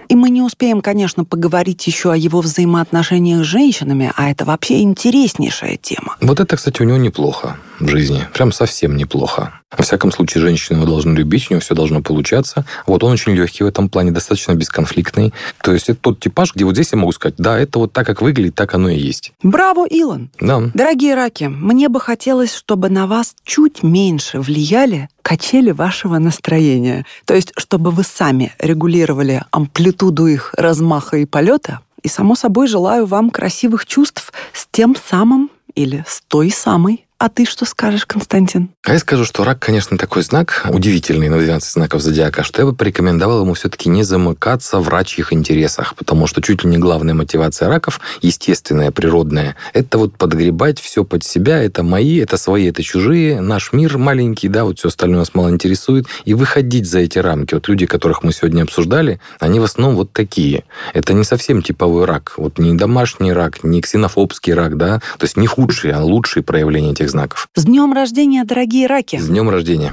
И 0.09 0.14
мы 0.14 0.31
не 0.31 0.40
успеем, 0.40 0.83
конечно, 0.83 1.24
поговорить 1.24 1.85
еще 1.88 2.12
о 2.12 2.16
его 2.16 2.40
взаимоотношениях 2.40 3.42
с 3.44 3.46
женщинами, 3.48 4.12
а 4.16 4.31
это 4.31 4.44
вообще 4.44 4.81
интереснейшая 4.83 5.76
тема. 5.76 6.16
вот 6.20 6.38
это, 6.38 6.57
кстати, 6.57 6.81
у 6.81 6.85
него 6.85 6.96
неплохо 6.96 7.57
в 7.81 7.88
жизни, 7.88 8.24
прям 8.33 8.52
совсем 8.52 8.96
неплохо. 8.96 9.61
Во 9.76 9.83
всяком 9.83 10.12
случае, 10.12 10.42
женщины 10.42 10.76
его 10.76 10.87
должны 10.87 11.16
любить, 11.16 11.48
у 11.50 11.55
него 11.55 11.61
все 11.61 11.74
должно 11.74 12.00
получаться. 12.00 12.64
Вот 12.87 13.02
он 13.02 13.12
очень 13.12 13.33
легкий 13.33 13.64
в 13.64 13.66
этом 13.66 13.88
плане, 13.88 14.12
достаточно 14.12 14.55
бесконфликтный. 14.55 15.35
То 15.62 15.72
есть 15.72 15.88
это 15.88 15.98
тот 16.00 16.20
типаж, 16.20 16.55
где 16.55 16.64
вот 16.64 16.74
здесь 16.74 16.92
я 16.92 16.98
могу 16.98 17.11
сказать, 17.11 17.35
да, 17.37 17.59
это 17.59 17.81
вот 17.81 17.92
так, 17.92 18.07
как 18.07 18.22
выглядит, 18.22 18.55
так 18.55 18.74
оно 18.74 18.88
и 18.88 18.96
есть. 18.96 19.33
Браво, 19.42 19.87
Илон! 19.87 20.31
Да. 20.40 20.62
Дорогие 20.72 21.14
раки, 21.16 21.44
мне 21.44 21.88
бы 21.88 22.00
хотелось, 22.00 22.55
чтобы 22.55 22.90
на 22.90 23.09
вас 23.09 23.35
чуть 23.44 23.83
меньше 23.83 24.40
влияли 24.40 25.09
качели 25.22 25.72
вашего 25.72 26.18
настроения. 26.18 27.05
То 27.24 27.35
есть, 27.35 27.52
чтобы 27.57 27.90
вы 27.90 28.05
сами 28.05 28.52
регулировали 28.61 29.42
амплитуду 29.50 30.29
их 30.29 30.55
размаха 30.57 31.16
и 31.16 31.24
полета. 31.24 31.81
И, 32.05 32.09
само 32.09 32.37
собой, 32.37 32.68
желаю 32.68 33.07
вам 33.07 33.31
красивых 33.31 33.85
чувств 33.87 34.33
с 34.52 34.68
тем 34.70 34.94
самым 34.94 35.50
или 35.74 36.05
с 36.07 36.22
той 36.29 36.52
самой. 36.52 37.06
А 37.18 37.31
ты 37.31 37.46
что 37.46 37.64
скажешь, 37.64 38.05
Константин? 38.05 38.68
А 38.85 38.92
я 38.92 38.98
скажу, 38.98 39.24
что 39.24 39.42
рак, 39.42 39.59
конечно, 39.59 39.96
такой 39.96 40.22
знак 40.22 40.66
удивительный 40.68 41.31
на 41.31 41.38
12 41.38 41.72
знаков 41.72 42.02
зодиака, 42.02 42.42
что 42.42 42.61
я 42.61 42.66
бы 42.66 42.74
порекомендовал 42.74 43.40
ему 43.40 43.55
все-таки 43.55 43.88
не 43.88 44.02
замыкаться 44.02 44.81
в 44.81 44.88
рачьих 44.90 45.33
интересах, 45.33 45.94
потому 45.94 46.26
что 46.26 46.42
чуть 46.42 46.62
ли 46.62 46.68
не 46.68 46.76
главная 46.76 47.14
мотивация 47.14 47.68
раков, 47.68 48.00
естественная, 48.20 48.90
природная, 48.90 49.57
это 49.72 49.96
вот 49.96 50.18
подгребать 50.18 50.79
все 50.79 51.05
под 51.05 51.24
себя, 51.24 51.62
это 51.62 51.83
мои, 51.83 52.18
это 52.18 52.37
свои, 52.37 52.68
это 52.68 52.83
чужие, 52.83 53.40
наш 53.40 53.72
мир 53.72 53.96
маленький, 53.96 54.48
да, 54.48 54.64
вот 54.64 54.79
все 54.79 54.88
остальное 54.88 55.20
нас 55.20 55.33
мало 55.33 55.48
интересует, 55.48 56.07
и 56.26 56.35
выходить 56.35 56.87
за 56.87 56.98
эти 56.98 57.18
рамки. 57.18 57.55
Вот 57.55 57.66
люди, 57.68 57.87
которых 57.87 58.24
мы 58.24 58.33
сегодня 58.35 58.64
обсуждали, 58.64 59.20
они 59.40 59.59
в 59.59 59.64
основном 59.64 59.96
вот 59.96 60.12
такие. 60.12 60.64
Это 60.92 61.14
не 61.14 61.24
совсем 61.24 61.62
типовой 61.62 62.05
рак, 62.05 62.35
вот 62.37 62.59
не 62.59 62.74
домашний 62.74 63.33
рак, 63.33 63.64
не 63.64 63.81
ксенофобский 63.81 64.52
рак, 64.52 64.76
да, 64.76 65.00
то 65.16 65.24
есть 65.24 65.38
не 65.38 65.46
худшие, 65.46 65.94
а 65.94 66.05
лучшие 66.05 66.42
проявления 66.42 66.92
этих 66.92 67.06
знаков. 67.09 67.49
С 67.55 67.64
днем 67.64 67.92
рождения, 67.92 68.45
дорогие 68.45 68.87
раки! 68.87 69.16
С 69.16 69.29
днем 69.29 69.49
рождения! 69.51 69.92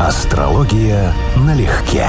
Астрология 0.00 1.12
налегке. 1.36 2.08